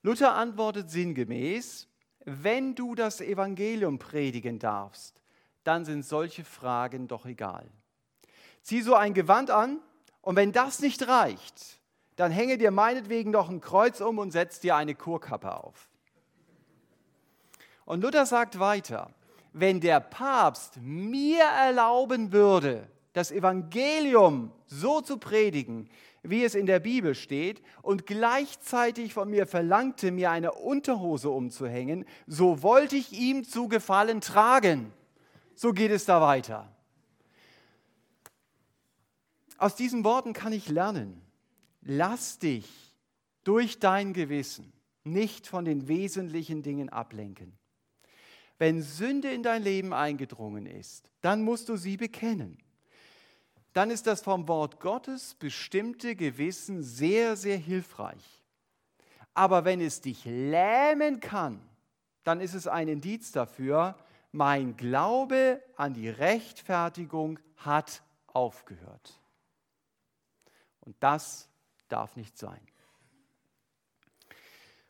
Luther 0.02 0.34
antwortet 0.34 0.90
sinngemäß, 0.90 1.88
wenn 2.24 2.74
du 2.74 2.94
das 2.94 3.20
Evangelium 3.20 3.98
predigen 3.98 4.58
darfst, 4.58 5.20
dann 5.64 5.84
sind 5.84 6.04
solche 6.04 6.44
Fragen 6.44 7.08
doch 7.08 7.26
egal. 7.26 7.68
Zieh 8.62 8.82
so 8.82 8.94
ein 8.94 9.14
Gewand 9.14 9.50
an 9.50 9.80
und 10.22 10.36
wenn 10.36 10.52
das 10.52 10.80
nicht 10.80 11.06
reicht, 11.06 11.80
dann 12.16 12.32
hänge 12.32 12.58
dir 12.58 12.70
meinetwegen 12.70 13.30
noch 13.30 13.48
ein 13.48 13.60
Kreuz 13.60 14.00
um 14.00 14.18
und 14.18 14.32
setz 14.32 14.58
dir 14.60 14.74
eine 14.74 14.94
Kurkappe 14.94 15.54
auf. 15.54 15.88
Und 17.86 18.02
Luther 18.02 18.26
sagt 18.26 18.58
weiter, 18.58 19.10
wenn 19.52 19.80
der 19.80 20.00
Papst 20.00 20.76
mir 20.82 21.44
erlauben 21.44 22.32
würde, 22.32 22.86
das 23.14 23.30
Evangelium 23.30 24.52
so 24.66 25.00
zu 25.00 25.16
predigen, 25.16 25.88
wie 26.22 26.44
es 26.44 26.54
in 26.54 26.66
der 26.66 26.80
Bibel 26.80 27.14
steht, 27.14 27.62
und 27.82 28.04
gleichzeitig 28.04 29.14
von 29.14 29.30
mir 29.30 29.46
verlangte, 29.46 30.10
mir 30.10 30.30
eine 30.30 30.52
Unterhose 30.52 31.30
umzuhängen, 31.30 32.04
so 32.26 32.62
wollte 32.62 32.96
ich 32.96 33.12
ihm 33.12 33.44
zu 33.44 33.68
Gefallen 33.68 34.20
tragen. 34.20 34.92
So 35.54 35.72
geht 35.72 35.92
es 35.92 36.04
da 36.04 36.20
weiter. 36.20 36.70
Aus 39.58 39.76
diesen 39.76 40.04
Worten 40.04 40.32
kann 40.32 40.52
ich 40.52 40.68
lernen, 40.68 41.22
lass 41.80 42.40
dich 42.40 42.68
durch 43.44 43.78
dein 43.78 44.12
Gewissen 44.12 44.72
nicht 45.04 45.46
von 45.46 45.64
den 45.64 45.86
wesentlichen 45.86 46.62
Dingen 46.62 46.88
ablenken. 46.88 47.56
Wenn 48.58 48.82
Sünde 48.82 49.30
in 49.32 49.42
dein 49.42 49.62
Leben 49.62 49.92
eingedrungen 49.92 50.66
ist, 50.66 51.10
dann 51.20 51.42
musst 51.42 51.68
du 51.68 51.76
sie 51.76 51.96
bekennen 51.96 52.58
dann 53.76 53.90
ist 53.90 54.06
das 54.06 54.22
vom 54.22 54.48
Wort 54.48 54.80
Gottes 54.80 55.34
bestimmte 55.34 56.16
Gewissen 56.16 56.82
sehr, 56.82 57.36
sehr 57.36 57.58
hilfreich. 57.58 58.42
Aber 59.34 59.66
wenn 59.66 59.82
es 59.82 60.00
dich 60.00 60.24
lähmen 60.24 61.20
kann, 61.20 61.60
dann 62.24 62.40
ist 62.40 62.54
es 62.54 62.66
ein 62.66 62.88
Indiz 62.88 63.32
dafür, 63.32 63.94
mein 64.32 64.78
Glaube 64.78 65.62
an 65.76 65.92
die 65.92 66.08
Rechtfertigung 66.08 67.38
hat 67.58 68.02
aufgehört. 68.28 69.20
Und 70.80 70.96
das 71.00 71.50
darf 71.88 72.16
nicht 72.16 72.38
sein. 72.38 72.66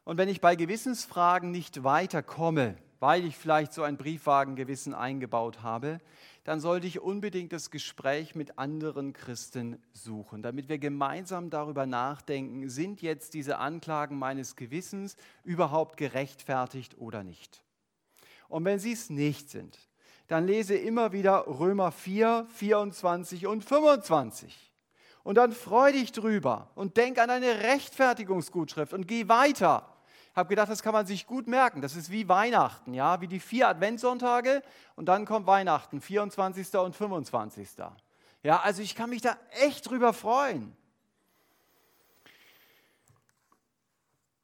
Und 0.05 0.17
wenn 0.17 0.29
ich 0.29 0.41
bei 0.41 0.55
Gewissensfragen 0.55 1.51
nicht 1.51 1.83
weiterkomme, 1.83 2.77
weil 3.01 3.25
ich 3.25 3.37
vielleicht 3.37 3.73
so 3.73 3.83
ein 3.83 3.97
Briefwagengewissen 3.97 4.95
eingebaut 4.95 5.63
habe, 5.63 5.99
dann 6.45 6.61
sollte 6.61 6.87
ich 6.87 7.01
unbedingt 7.01 7.53
das 7.53 7.71
Gespräch 7.71 8.35
mit 8.35 8.59
anderen 8.59 9.13
Christen 9.13 9.83
suchen, 9.93 10.43
damit 10.43 10.69
wir 10.69 10.79
gemeinsam 10.79 11.51
darüber 11.51 11.87
nachdenken, 11.87 12.69
sind 12.69 13.03
jetzt 13.03 13.35
diese 13.35 13.59
Anklagen 13.59 14.19
meines 14.19 14.55
Gewissens 14.55 15.17
überhaupt 15.43 15.97
gerechtfertigt 15.97 16.99
oder 16.99 17.25
nicht. 17.25 17.63
Und 18.49 18.65
wenn 18.65 18.79
sie 18.79 18.93
es 18.93 19.11
nicht 19.11 19.51
sind, 19.51 19.77
dann 20.29 20.47
lese 20.47 20.77
immer 20.77 21.13
wieder 21.13 21.47
Römer 21.47 21.93
4, 21.93 22.47
24 22.55 23.47
und 23.47 23.65
25. 23.65 24.73
Und 25.25 25.35
dann 25.37 25.51
freu 25.51 25.91
dich 25.91 26.13
drüber 26.13 26.71
und 26.77 26.97
denk 26.97 27.19
an 27.19 27.31
eine 27.31 27.63
Rechtfertigungsgutschrift 27.63 28.93
und 28.93 29.09
geh 29.09 29.29
weiter 29.29 29.96
habe 30.37 30.51
gedacht, 30.51 30.71
das 30.71 30.83
kann 30.83 30.93
man 30.93 31.07
sich 31.07 31.27
gut 31.27 31.47
merken. 31.47 31.81
Das 31.81 31.97
ist 31.97 32.11
wie 32.11 32.29
Weihnachten, 32.29 32.93
ja, 32.93 33.21
wie 33.21 33.27
die 33.27 33.41
vier 33.41 33.69
Adventssonntage 33.69 34.63
und 34.95 35.07
dann 35.07 35.25
kommt 35.25 35.47
Weihnachten, 35.47 36.01
24. 36.01 36.75
und 36.75 36.95
25. 36.95 37.69
Ja, 38.43 38.61
also 38.61 38.83
ich 38.83 38.95
kann 38.95 39.11
mich 39.11 39.23
da 39.23 39.37
echt 39.63 39.89
drüber 39.89 40.13
freuen. 40.13 40.77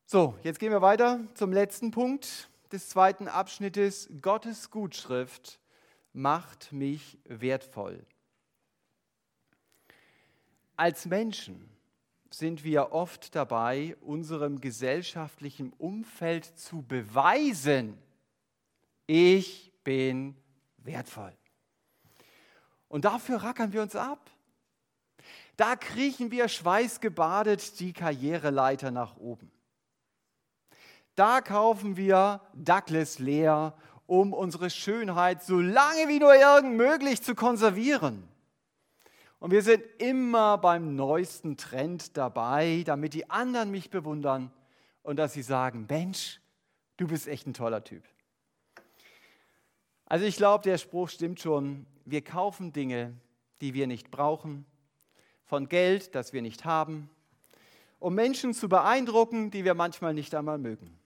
So, 0.06 0.34
jetzt 0.42 0.58
gehen 0.58 0.72
wir 0.72 0.82
weiter 0.82 1.20
zum 1.34 1.52
letzten 1.52 1.90
Punkt 1.90 2.48
des 2.72 2.88
zweiten 2.88 3.28
Abschnittes. 3.28 4.08
Gottes 4.20 4.70
Gutschrift 4.70 5.58
macht 6.12 6.72
mich 6.72 7.18
wertvoll. 7.24 8.04
Als 10.76 11.06
Menschen 11.06 11.68
sind 12.34 12.64
wir 12.64 12.92
oft 12.92 13.34
dabei, 13.34 13.96
unserem 14.00 14.60
gesellschaftlichen 14.60 15.72
Umfeld 15.78 16.44
zu 16.44 16.82
beweisen, 16.82 17.98
ich 19.06 19.72
bin 19.84 20.36
wertvoll. 20.78 21.32
Und 22.88 23.04
dafür 23.04 23.42
rackern 23.42 23.72
wir 23.72 23.82
uns 23.82 23.96
ab. 23.96 24.30
Da 25.56 25.76
kriechen 25.76 26.30
wir 26.30 26.48
schweißgebadet 26.48 27.78
die 27.80 27.92
Karriereleiter 27.92 28.90
nach 28.90 29.16
oben. 29.16 29.50
Da 31.14 31.42
kaufen 31.42 31.96
wir 31.96 32.40
Douglas 32.54 33.18
leer, 33.18 33.76
um 34.06 34.32
unsere 34.32 34.70
Schönheit 34.70 35.42
so 35.42 35.60
lange 35.60 36.08
wie 36.08 36.18
nur 36.18 36.34
irgend 36.34 36.76
möglich 36.76 37.22
zu 37.22 37.34
konservieren. 37.34 38.26
Und 39.42 39.50
wir 39.50 39.62
sind 39.62 39.82
immer 39.98 40.56
beim 40.56 40.94
neuesten 40.94 41.56
Trend 41.56 42.16
dabei, 42.16 42.84
damit 42.86 43.12
die 43.12 43.28
anderen 43.28 43.72
mich 43.72 43.90
bewundern 43.90 44.52
und 45.02 45.16
dass 45.16 45.32
sie 45.32 45.42
sagen, 45.42 45.86
Mensch, 45.88 46.40
du 46.96 47.08
bist 47.08 47.26
echt 47.26 47.48
ein 47.48 47.52
toller 47.52 47.82
Typ. 47.82 48.04
Also 50.06 50.26
ich 50.26 50.36
glaube, 50.36 50.62
der 50.62 50.78
Spruch 50.78 51.08
stimmt 51.08 51.40
schon. 51.40 51.86
Wir 52.04 52.22
kaufen 52.22 52.72
Dinge, 52.72 53.14
die 53.60 53.74
wir 53.74 53.88
nicht 53.88 54.12
brauchen, 54.12 54.64
von 55.44 55.68
Geld, 55.68 56.14
das 56.14 56.32
wir 56.32 56.40
nicht 56.40 56.64
haben, 56.64 57.10
um 57.98 58.14
Menschen 58.14 58.54
zu 58.54 58.68
beeindrucken, 58.68 59.50
die 59.50 59.64
wir 59.64 59.74
manchmal 59.74 60.14
nicht 60.14 60.36
einmal 60.36 60.58
mögen. 60.58 60.96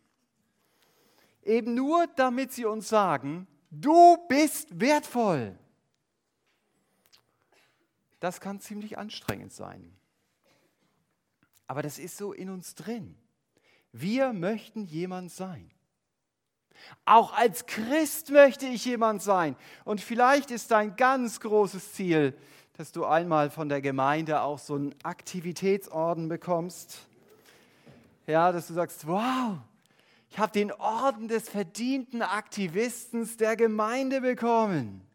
Eben 1.43 1.73
nur, 1.73 2.07
damit 2.17 2.53
sie 2.53 2.67
uns 2.67 2.91
sagen, 2.91 3.47
du 3.71 4.19
bist 4.29 4.79
wertvoll. 4.79 5.59
Das 8.21 8.41
kann 8.41 8.61
ziemlich 8.61 8.99
anstrengend 8.99 9.53
sein. 9.53 9.97
Aber 11.67 11.83
das 11.83 11.99
ist 11.99 12.17
so 12.17 12.33
in 12.33 12.51
uns 12.51 12.75
drin. 12.75 13.17
Wir 13.93 14.33
möchten 14.33 14.85
jemand 14.85 15.33
sein. 15.33 15.71
Auch 17.05 17.33
als 17.33 17.67
Christ 17.67 18.31
möchte 18.31 18.67
ich 18.67 18.85
jemand 18.85 19.23
sein. 19.23 19.57
Und 19.85 20.01
vielleicht 20.01 20.51
ist 20.51 20.71
dein 20.71 20.97
ganz 20.97 21.41
großes 21.41 21.95
Ziel, 21.95 22.37
dass 22.75 22.93
du 22.93 23.07
einmal 23.07 23.51
von 23.51 23.69
der 23.69 23.81
Gemeinde 23.81 24.43
auch 24.43 24.59
so 24.59 24.75
einen 24.75 24.95
Aktivitätsorden 25.03 26.29
bekommst. 26.29 26.99
Ja, 28.27 28.53
dass 28.53 28.67
du 28.67 28.75
sagst, 28.75 29.07
wow, 29.07 29.59
ich 30.29 30.39
habe 30.39 30.53
den 30.53 30.73
Orden 30.73 31.29
des 31.29 31.49
verdienten 31.49 32.21
Aktivistens 32.23 33.37
der 33.37 33.57
Gemeinde 33.57 34.21
bekommen. 34.21 35.06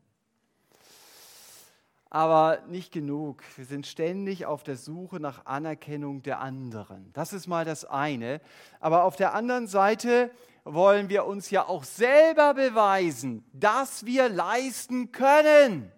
Aber 2.14 2.60
nicht 2.68 2.92
genug. 2.92 3.42
Wir 3.56 3.64
sind 3.64 3.88
ständig 3.88 4.46
auf 4.46 4.64
der 4.64 4.76
Suche 4.76 5.22
nach 5.22 5.46
Anerkennung 5.46 6.22
der 6.22 6.42
anderen. 6.42 7.10
Das 7.14 7.32
ist 7.32 7.48
mal 7.48 7.64
das 7.64 7.86
eine. 7.86 8.42
Aber 8.82 9.06
auf 9.06 9.16
der 9.16 9.34
anderen 9.34 9.66
Seite 9.66 10.30
wollen 10.66 11.08
wir 11.08 11.26
uns 11.26 11.50
ja 11.52 11.66
auch 11.66 11.86
selber 11.86 12.54
beweisen, 12.54 13.46
dass 13.54 14.06
wir 14.06 14.28
leisten 14.28 15.14
können. 15.14 15.90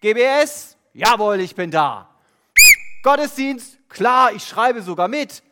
GBS, 0.00 0.76
jawohl, 0.92 1.38
ich 1.38 1.54
bin 1.54 1.70
da. 1.70 2.10
Gottesdienst, 3.04 3.78
klar, 3.88 4.32
ich 4.32 4.42
schreibe 4.42 4.82
sogar 4.82 5.06
mit. 5.06 5.44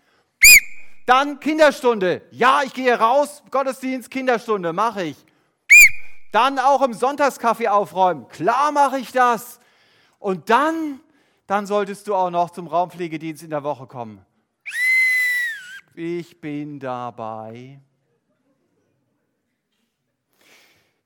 Dann 1.06 1.38
Kinderstunde, 1.38 2.22
ja, 2.32 2.62
ich 2.64 2.74
gehe 2.74 2.98
raus, 2.98 3.44
Gottesdienst, 3.52 4.10
Kinderstunde, 4.10 4.72
mache 4.72 5.04
ich. 5.04 5.16
Dann 6.36 6.58
auch 6.58 6.82
im 6.82 6.92
Sonntagskaffee 6.92 7.68
aufräumen, 7.68 8.28
klar 8.28 8.70
mache 8.70 8.98
ich 8.98 9.10
das. 9.10 9.58
Und 10.18 10.50
dann, 10.50 11.00
dann 11.46 11.66
solltest 11.66 12.08
du 12.08 12.14
auch 12.14 12.30
noch 12.30 12.50
zum 12.50 12.66
Raumpflegedienst 12.66 13.42
in 13.42 13.50
der 13.50 13.64
Woche 13.64 13.86
kommen 13.86 14.24
ich 15.96 16.40
bin 16.40 16.78
dabei. 16.78 17.80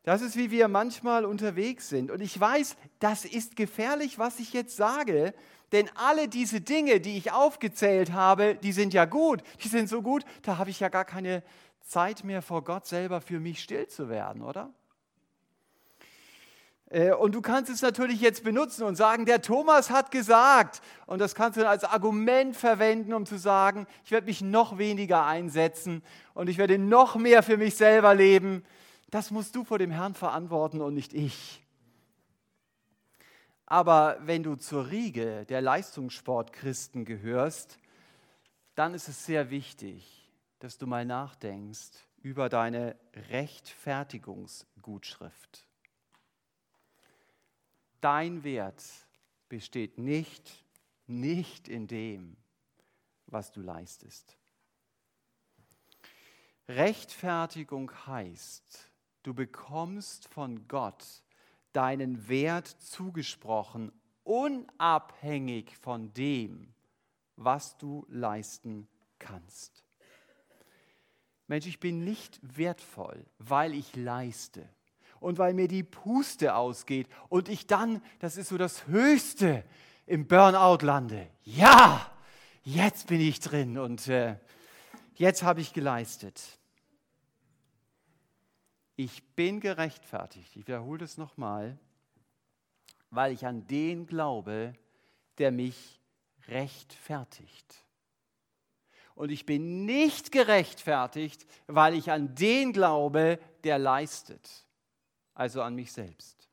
Das 0.02 0.22
ist, 0.22 0.36
wie 0.36 0.50
wir 0.50 0.66
manchmal 0.68 1.24
unterwegs 1.24 1.88
sind. 1.88 2.10
Und 2.10 2.20
ich 2.20 2.38
weiß, 2.38 2.76
das 2.98 3.24
ist 3.24 3.54
gefährlich, 3.54 4.18
was 4.18 4.40
ich 4.40 4.52
jetzt 4.52 4.76
sage, 4.76 5.34
denn 5.72 5.88
alle 5.94 6.26
diese 6.26 6.60
Dinge, 6.60 7.00
die 7.00 7.16
ich 7.16 7.30
aufgezählt 7.30 8.12
habe, 8.12 8.56
die 8.56 8.72
sind 8.72 8.92
ja 8.92 9.04
gut. 9.04 9.42
Die 9.62 9.68
sind 9.68 9.88
so 9.88 10.02
gut, 10.02 10.24
da 10.42 10.58
habe 10.58 10.70
ich 10.70 10.80
ja 10.80 10.88
gar 10.88 11.04
keine 11.04 11.44
Zeit 11.82 12.24
mehr 12.24 12.42
vor 12.42 12.64
Gott 12.64 12.86
selber 12.86 13.20
für 13.20 13.38
mich 13.38 13.62
still 13.62 13.86
zu 13.86 14.08
werden, 14.08 14.42
oder? 14.42 14.72
Äh, 16.90 17.12
und 17.12 17.34
du 17.34 17.40
kannst 17.40 17.70
es 17.70 17.80
natürlich 17.80 18.20
jetzt 18.20 18.44
benutzen 18.44 18.82
und 18.82 18.96
sagen, 18.96 19.24
der 19.24 19.40
Thomas 19.40 19.88
hat 19.90 20.10
gesagt. 20.10 20.82
Und 21.06 21.20
das 21.20 21.34
kannst 21.34 21.56
du 21.56 21.66
als 21.66 21.84
Argument 21.84 22.54
verwenden, 22.54 23.14
um 23.14 23.24
zu 23.24 23.38
sagen, 23.38 23.86
ich 24.04 24.10
werde 24.10 24.26
mich 24.26 24.42
noch 24.42 24.76
weniger 24.76 25.24
einsetzen 25.24 26.02
und 26.34 26.50
ich 26.50 26.58
werde 26.58 26.76
noch 26.78 27.16
mehr 27.16 27.42
für 27.42 27.56
mich 27.56 27.76
selber 27.76 28.14
leben. 28.14 28.62
Das 29.10 29.30
musst 29.30 29.56
du 29.56 29.64
vor 29.64 29.78
dem 29.78 29.90
Herrn 29.90 30.12
verantworten 30.14 30.82
und 30.82 30.92
nicht 30.94 31.14
ich. 31.14 31.64
Aber 33.66 34.18
wenn 34.22 34.42
du 34.42 34.56
zur 34.56 34.90
Riege 34.90 35.44
der 35.48 35.62
Leistungssportchristen 35.62 37.04
gehörst, 37.04 37.78
dann 38.74 38.94
ist 38.94 39.06
es 39.08 39.24
sehr 39.24 39.50
wichtig, 39.50 40.28
dass 40.58 40.76
du 40.76 40.88
mal 40.88 41.04
nachdenkst 41.04 41.90
über 42.22 42.48
deine 42.48 42.96
Rechtfertigungsgutschrift. 43.30 45.69
Dein 48.00 48.44
Wert 48.44 48.82
besteht 49.48 49.98
nicht, 49.98 50.64
nicht 51.06 51.68
in 51.68 51.86
dem, 51.86 52.36
was 53.26 53.52
du 53.52 53.60
leistest. 53.60 54.38
Rechtfertigung 56.68 57.90
heißt, 58.06 58.90
du 59.22 59.34
bekommst 59.34 60.28
von 60.28 60.66
Gott 60.68 61.04
deinen 61.72 62.28
Wert 62.28 62.68
zugesprochen, 62.68 63.92
unabhängig 64.24 65.76
von 65.76 66.12
dem, 66.14 66.72
was 67.36 67.76
du 67.76 68.06
leisten 68.08 68.88
kannst. 69.18 69.84
Mensch, 71.48 71.66
ich 71.66 71.80
bin 71.80 72.04
nicht 72.04 72.38
wertvoll, 72.42 73.26
weil 73.38 73.74
ich 73.74 73.96
leiste 73.96 74.68
und 75.20 75.38
weil 75.38 75.54
mir 75.54 75.68
die 75.68 75.82
Puste 75.82 76.54
ausgeht 76.54 77.06
und 77.28 77.48
ich 77.48 77.66
dann, 77.66 78.02
das 78.18 78.36
ist 78.36 78.48
so 78.48 78.58
das 78.58 78.86
Höchste, 78.86 79.64
im 80.06 80.26
Burnout 80.26 80.84
lande. 80.84 81.28
Ja, 81.44 82.10
jetzt 82.64 83.06
bin 83.06 83.20
ich 83.20 83.38
drin 83.38 83.78
und 83.78 84.08
äh, 84.08 84.36
jetzt 85.14 85.44
habe 85.44 85.60
ich 85.60 85.72
geleistet. 85.72 86.58
Ich 88.96 89.22
bin 89.34 89.60
gerechtfertigt, 89.60 90.56
ich 90.56 90.66
wiederhole 90.66 90.98
das 90.98 91.16
nochmal, 91.16 91.78
weil 93.10 93.32
ich 93.32 93.46
an 93.46 93.66
den 93.68 94.06
glaube, 94.06 94.74
der 95.38 95.52
mich 95.52 96.00
rechtfertigt. 96.48 97.84
Und 99.14 99.30
ich 99.30 99.46
bin 99.46 99.84
nicht 99.84 100.32
gerechtfertigt, 100.32 101.46
weil 101.66 101.94
ich 101.94 102.10
an 102.10 102.34
den 102.34 102.72
glaube, 102.72 103.38
der 103.62 103.78
leistet 103.78 104.64
also 105.40 105.62
an 105.62 105.74
mich 105.74 105.90
selbst. 105.90 106.50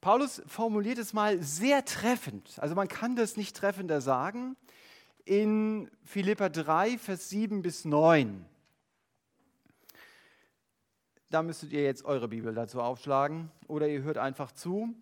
Paulus 0.00 0.42
formuliert 0.46 0.96
es 0.96 1.12
mal 1.12 1.42
sehr 1.42 1.84
treffend, 1.84 2.58
also 2.58 2.74
man 2.74 2.88
kann 2.88 3.16
das 3.16 3.36
nicht 3.36 3.54
treffender 3.54 4.00
sagen, 4.00 4.56
in 5.26 5.90
Philippa 6.04 6.48
3, 6.48 6.96
Vers 6.96 7.28
7 7.28 7.60
bis 7.60 7.84
9. 7.84 8.46
Da 11.28 11.42
müsstet 11.42 11.72
ihr 11.72 11.82
jetzt 11.82 12.06
eure 12.06 12.28
Bibel 12.28 12.54
dazu 12.54 12.80
aufschlagen 12.80 13.50
oder 13.66 13.88
ihr 13.88 14.02
hört 14.02 14.18
einfach 14.18 14.52
zu. 14.52 14.94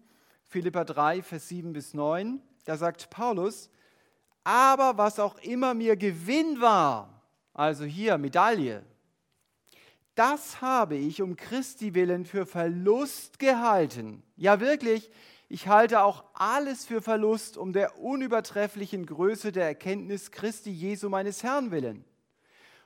Philippa 0.45 0.83
3, 0.83 1.23
Vers 1.23 1.49
7 1.49 1.73
bis 1.73 1.95
9, 1.95 2.43
da 2.65 2.77
sagt 2.77 3.09
Paulus, 3.11 3.71
aber 4.43 4.99
was 4.99 5.21
auch 5.21 5.39
immer 5.39 5.75
mir 5.75 5.97
Gewinn 5.97 6.61
war, 6.61 7.23
also 7.55 7.85
hier 7.85 8.19
Medaille, 8.19 8.85
das 10.15 10.61
habe 10.61 10.97
ich 10.97 11.23
um 11.23 11.37
Christi 11.37 11.95
willen 11.95 12.25
für 12.25 12.47
Verlust 12.47 13.39
gehalten. 13.39 14.23
Ja 14.37 14.61
wirklich, 14.61 15.11
ich 15.49 15.69
halte 15.69 16.03
auch 16.03 16.25
alles 16.35 16.85
für 16.85 17.03
Verlust 17.03 17.57
um 17.57 17.73
der 17.73 17.99
unübertrefflichen 17.99 19.07
Größe 19.07 19.53
der 19.53 19.67
Erkenntnis 19.67 20.31
Christi 20.31 20.71
Jesu 20.71 21.09
meines 21.09 21.43
Herrn 21.43 21.71
willen. 21.71 22.05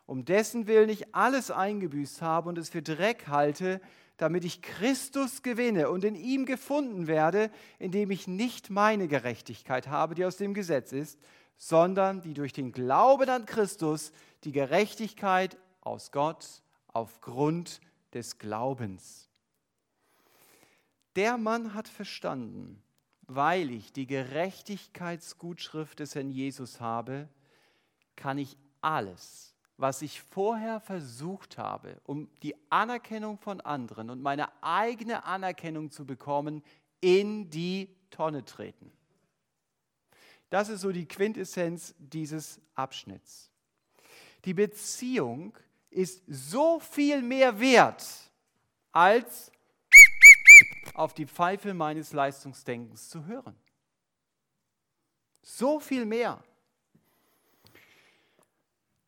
Um 0.06 0.24
dessen 0.24 0.68
Willen 0.68 0.88
ich 0.88 1.14
alles 1.14 1.50
eingebüßt 1.50 2.22
habe 2.22 2.48
und 2.48 2.58
es 2.58 2.68
für 2.68 2.82
Dreck 2.82 3.26
halte, 3.26 3.80
damit 4.16 4.44
ich 4.44 4.62
Christus 4.62 5.42
gewinne 5.42 5.90
und 5.90 6.04
in 6.04 6.14
ihm 6.14 6.46
gefunden 6.46 7.06
werde, 7.06 7.50
indem 7.78 8.10
ich 8.10 8.28
nicht 8.28 8.70
meine 8.70 9.08
Gerechtigkeit 9.08 9.88
habe, 9.88 10.14
die 10.14 10.24
aus 10.24 10.36
dem 10.36 10.54
Gesetz 10.54 10.92
ist, 10.92 11.18
sondern 11.56 12.20
die 12.20 12.34
durch 12.34 12.52
den 12.52 12.72
Glauben 12.72 13.28
an 13.28 13.46
Christus 13.46 14.12
die 14.44 14.52
Gerechtigkeit 14.52 15.58
aus 15.80 16.12
Gott 16.12 16.62
aufgrund 16.96 17.82
des 18.14 18.38
Glaubens. 18.38 19.28
Der 21.14 21.36
Mann 21.36 21.74
hat 21.74 21.88
verstanden, 21.88 22.82
weil 23.26 23.70
ich 23.70 23.92
die 23.92 24.06
Gerechtigkeitsgutschrift 24.06 26.00
des 26.00 26.14
Herrn 26.14 26.30
Jesus 26.30 26.80
habe, 26.80 27.28
kann 28.16 28.38
ich 28.38 28.56
alles, 28.80 29.54
was 29.76 30.00
ich 30.00 30.22
vorher 30.22 30.80
versucht 30.80 31.58
habe, 31.58 32.00
um 32.04 32.30
die 32.42 32.54
Anerkennung 32.70 33.36
von 33.36 33.60
anderen 33.60 34.08
und 34.08 34.22
meine 34.22 34.48
eigene 34.62 35.24
Anerkennung 35.24 35.90
zu 35.90 36.06
bekommen, 36.06 36.62
in 37.02 37.50
die 37.50 37.94
Tonne 38.08 38.42
treten. 38.42 38.90
Das 40.48 40.70
ist 40.70 40.80
so 40.80 40.92
die 40.92 41.06
Quintessenz 41.06 41.94
dieses 41.98 42.58
Abschnitts. 42.74 43.50
Die 44.46 44.54
Beziehung 44.54 45.58
ist 45.90 46.22
so 46.26 46.80
viel 46.80 47.22
mehr 47.22 47.58
wert 47.60 48.04
als 48.92 49.50
auf 50.94 51.14
die 51.14 51.26
Pfeife 51.26 51.74
meines 51.74 52.12
Leistungsdenkens 52.12 53.08
zu 53.08 53.26
hören. 53.26 53.54
So 55.42 55.80
viel 55.80 56.06
mehr. 56.06 56.42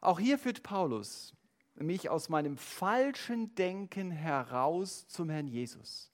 Auch 0.00 0.20
hier 0.20 0.38
führt 0.38 0.62
Paulus 0.62 1.34
mich 1.74 2.08
aus 2.08 2.28
meinem 2.28 2.56
falschen 2.56 3.54
Denken 3.54 4.10
heraus 4.10 5.06
zum 5.08 5.30
Herrn 5.30 5.46
Jesus. 5.46 6.10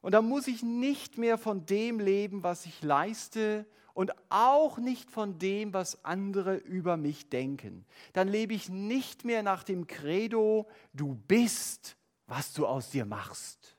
Und 0.00 0.12
da 0.12 0.22
muss 0.22 0.48
ich 0.48 0.62
nicht 0.62 1.18
mehr 1.18 1.38
von 1.38 1.64
dem 1.66 2.00
leben, 2.00 2.42
was 2.42 2.66
ich 2.66 2.82
leiste 2.82 3.66
und 3.94 4.12
auch 4.30 4.78
nicht 4.78 5.10
von 5.10 5.38
dem, 5.38 5.72
was 5.72 6.04
andere 6.04 6.56
über 6.56 6.96
mich 6.96 7.28
denken. 7.28 7.84
Dann 8.12 8.28
lebe 8.28 8.54
ich 8.54 8.68
nicht 8.68 9.24
mehr 9.24 9.42
nach 9.42 9.64
dem 9.64 9.86
Credo, 9.86 10.68
du 10.92 11.14
bist, 11.14 11.96
was 12.26 12.52
du 12.52 12.66
aus 12.66 12.90
dir 12.90 13.04
machst. 13.04 13.76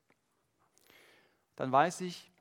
dann 1.55 1.71
weiß 1.71 2.01
ich, 2.01 2.31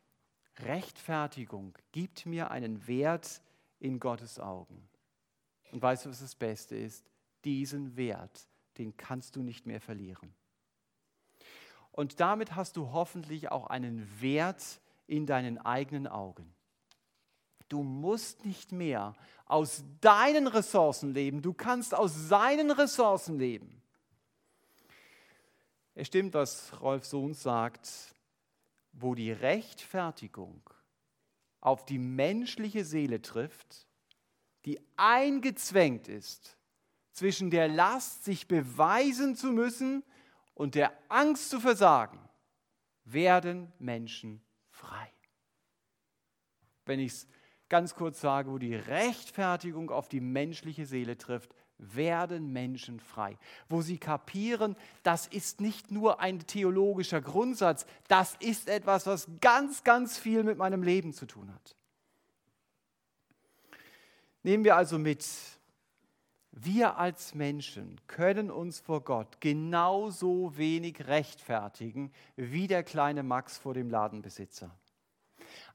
Rechtfertigung 0.58 1.74
gibt 1.92 2.26
mir 2.26 2.50
einen 2.50 2.86
Wert 2.86 3.42
in 3.78 3.98
Gottes 3.98 4.38
Augen. 4.38 4.88
Und 5.70 5.82
weißt 5.82 6.04
du, 6.04 6.10
was 6.10 6.20
das 6.20 6.34
Beste 6.34 6.76
ist? 6.76 7.10
Diesen 7.44 7.96
Wert, 7.96 8.46
den 8.78 8.96
kannst 8.96 9.36
du 9.36 9.42
nicht 9.42 9.66
mehr 9.66 9.80
verlieren. 9.80 10.34
Und 11.90 12.20
damit 12.20 12.54
hast 12.54 12.76
du 12.76 12.92
hoffentlich 12.92 13.50
auch 13.50 13.66
einen 13.66 14.08
Wert 14.20 14.80
in 15.06 15.26
deinen 15.26 15.58
eigenen 15.58 16.06
Augen. 16.06 16.54
Du 17.72 17.82
musst 17.82 18.44
nicht 18.44 18.70
mehr 18.70 19.16
aus 19.46 19.82
deinen 20.02 20.46
Ressourcen 20.46 21.14
leben, 21.14 21.40
du 21.40 21.54
kannst 21.54 21.94
aus 21.94 22.28
seinen 22.28 22.70
Ressourcen 22.70 23.38
leben. 23.38 23.80
Es 25.94 26.08
stimmt, 26.08 26.34
was 26.34 26.78
Rolf 26.82 27.06
Sohn 27.06 27.32
sagt, 27.32 28.14
wo 28.92 29.14
die 29.14 29.32
Rechtfertigung 29.32 30.60
auf 31.62 31.86
die 31.86 31.96
menschliche 31.96 32.84
Seele 32.84 33.22
trifft, 33.22 33.86
die 34.66 34.78
eingezwängt 34.98 36.08
ist 36.08 36.58
zwischen 37.12 37.50
der 37.50 37.68
Last, 37.68 38.24
sich 38.24 38.48
beweisen 38.48 39.34
zu 39.34 39.46
müssen 39.46 40.04
und 40.52 40.74
der 40.74 40.92
Angst 41.08 41.48
zu 41.48 41.58
versagen, 41.58 42.20
werden 43.04 43.72
Menschen 43.78 44.42
frei. 44.68 45.10
Wenn 46.84 47.00
ich 47.00 47.12
es 47.12 47.28
ganz 47.72 47.94
kurz 47.94 48.20
sage, 48.20 48.50
wo 48.50 48.58
die 48.58 48.74
Rechtfertigung 48.74 49.90
auf 49.90 50.06
die 50.06 50.20
menschliche 50.20 50.84
Seele 50.84 51.16
trifft, 51.16 51.54
werden 51.78 52.52
Menschen 52.52 53.00
frei. 53.00 53.38
Wo 53.70 53.80
sie 53.80 53.96
kapieren, 53.96 54.76
das 55.02 55.26
ist 55.26 55.62
nicht 55.62 55.90
nur 55.90 56.20
ein 56.20 56.40
theologischer 56.40 57.22
Grundsatz, 57.22 57.86
das 58.08 58.36
ist 58.40 58.68
etwas, 58.68 59.06
was 59.06 59.26
ganz, 59.40 59.84
ganz 59.84 60.18
viel 60.18 60.44
mit 60.44 60.58
meinem 60.58 60.82
Leben 60.82 61.14
zu 61.14 61.24
tun 61.24 61.50
hat. 61.50 61.74
Nehmen 64.42 64.64
wir 64.64 64.76
also 64.76 64.98
mit, 64.98 65.26
wir 66.50 66.98
als 66.98 67.34
Menschen 67.34 67.98
können 68.06 68.50
uns 68.50 68.80
vor 68.80 69.02
Gott 69.02 69.40
genauso 69.40 70.58
wenig 70.58 71.06
rechtfertigen 71.06 72.12
wie 72.36 72.66
der 72.66 72.82
kleine 72.82 73.22
Max 73.22 73.56
vor 73.56 73.72
dem 73.72 73.88
Ladenbesitzer. 73.88 74.76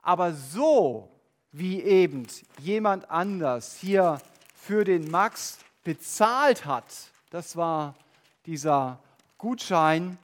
Aber 0.04 0.34
so 0.34 1.17
wie 1.58 1.82
eben 1.82 2.28
jemand 2.60 3.10
anders 3.10 3.78
hier 3.78 4.22
für 4.56 4.84
den 4.84 5.10
Max 5.10 5.60
bezahlt 5.84 6.66
hat, 6.66 6.86
das 7.30 7.56
war 7.56 7.96
dieser 8.46 9.00
Gutschein, 9.38 10.18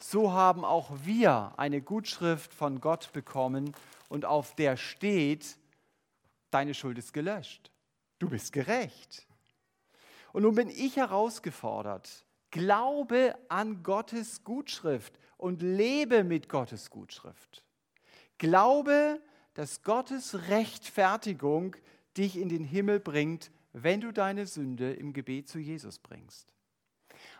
so 0.00 0.32
haben 0.32 0.64
auch 0.64 0.90
wir 1.04 1.52
eine 1.56 1.80
Gutschrift 1.80 2.52
von 2.52 2.80
Gott 2.80 3.12
bekommen 3.12 3.74
und 4.08 4.24
auf 4.24 4.54
der 4.54 4.76
steht, 4.76 5.56
deine 6.50 6.74
Schuld 6.74 6.98
ist 6.98 7.12
gelöscht. 7.12 7.70
Du 8.18 8.28
bist 8.28 8.52
gerecht. 8.52 9.26
Und 10.32 10.42
nun 10.42 10.54
bin 10.54 10.68
ich 10.68 10.96
herausgefordert, 10.96 12.24
glaube 12.50 13.34
an 13.48 13.82
Gottes 13.82 14.44
Gutschrift 14.44 15.18
und 15.36 15.62
lebe 15.62 16.24
mit 16.24 16.48
Gottes 16.48 16.90
Gutschrift. 16.90 17.62
Glaube, 18.38 19.20
dass 19.54 19.82
Gottes 19.82 20.48
Rechtfertigung 20.48 21.76
dich 22.16 22.36
in 22.36 22.48
den 22.48 22.64
Himmel 22.64 23.00
bringt, 23.00 23.50
wenn 23.72 24.00
du 24.00 24.12
deine 24.12 24.46
Sünde 24.46 24.92
im 24.92 25.12
Gebet 25.12 25.48
zu 25.48 25.58
Jesus 25.58 25.98
bringst. 25.98 26.52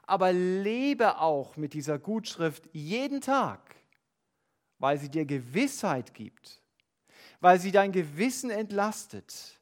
Aber 0.07 0.33
lebe 0.33 1.19
auch 1.19 1.57
mit 1.57 1.75
dieser 1.75 1.99
Gutschrift 1.99 2.69
jeden 2.73 3.21
Tag, 3.21 3.77
weil 4.79 4.99
sie 4.99 5.09
dir 5.09 5.25
Gewissheit 5.25 6.15
gibt, 6.15 6.61
weil 7.41 7.59
sie 7.59 7.73
dein 7.73 7.93
Gewissen 7.93 8.51
entlastet 8.51 9.61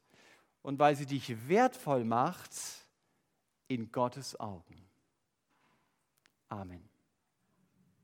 und 0.61 0.79
weil 0.79 0.95
sie 0.95 1.05
dich 1.05 1.47
wertvoll 1.47 2.03
macht 2.03 2.51
in 3.67 3.91
Gottes 3.91 4.39
Augen. 4.39 4.83
Amen. 6.49 6.92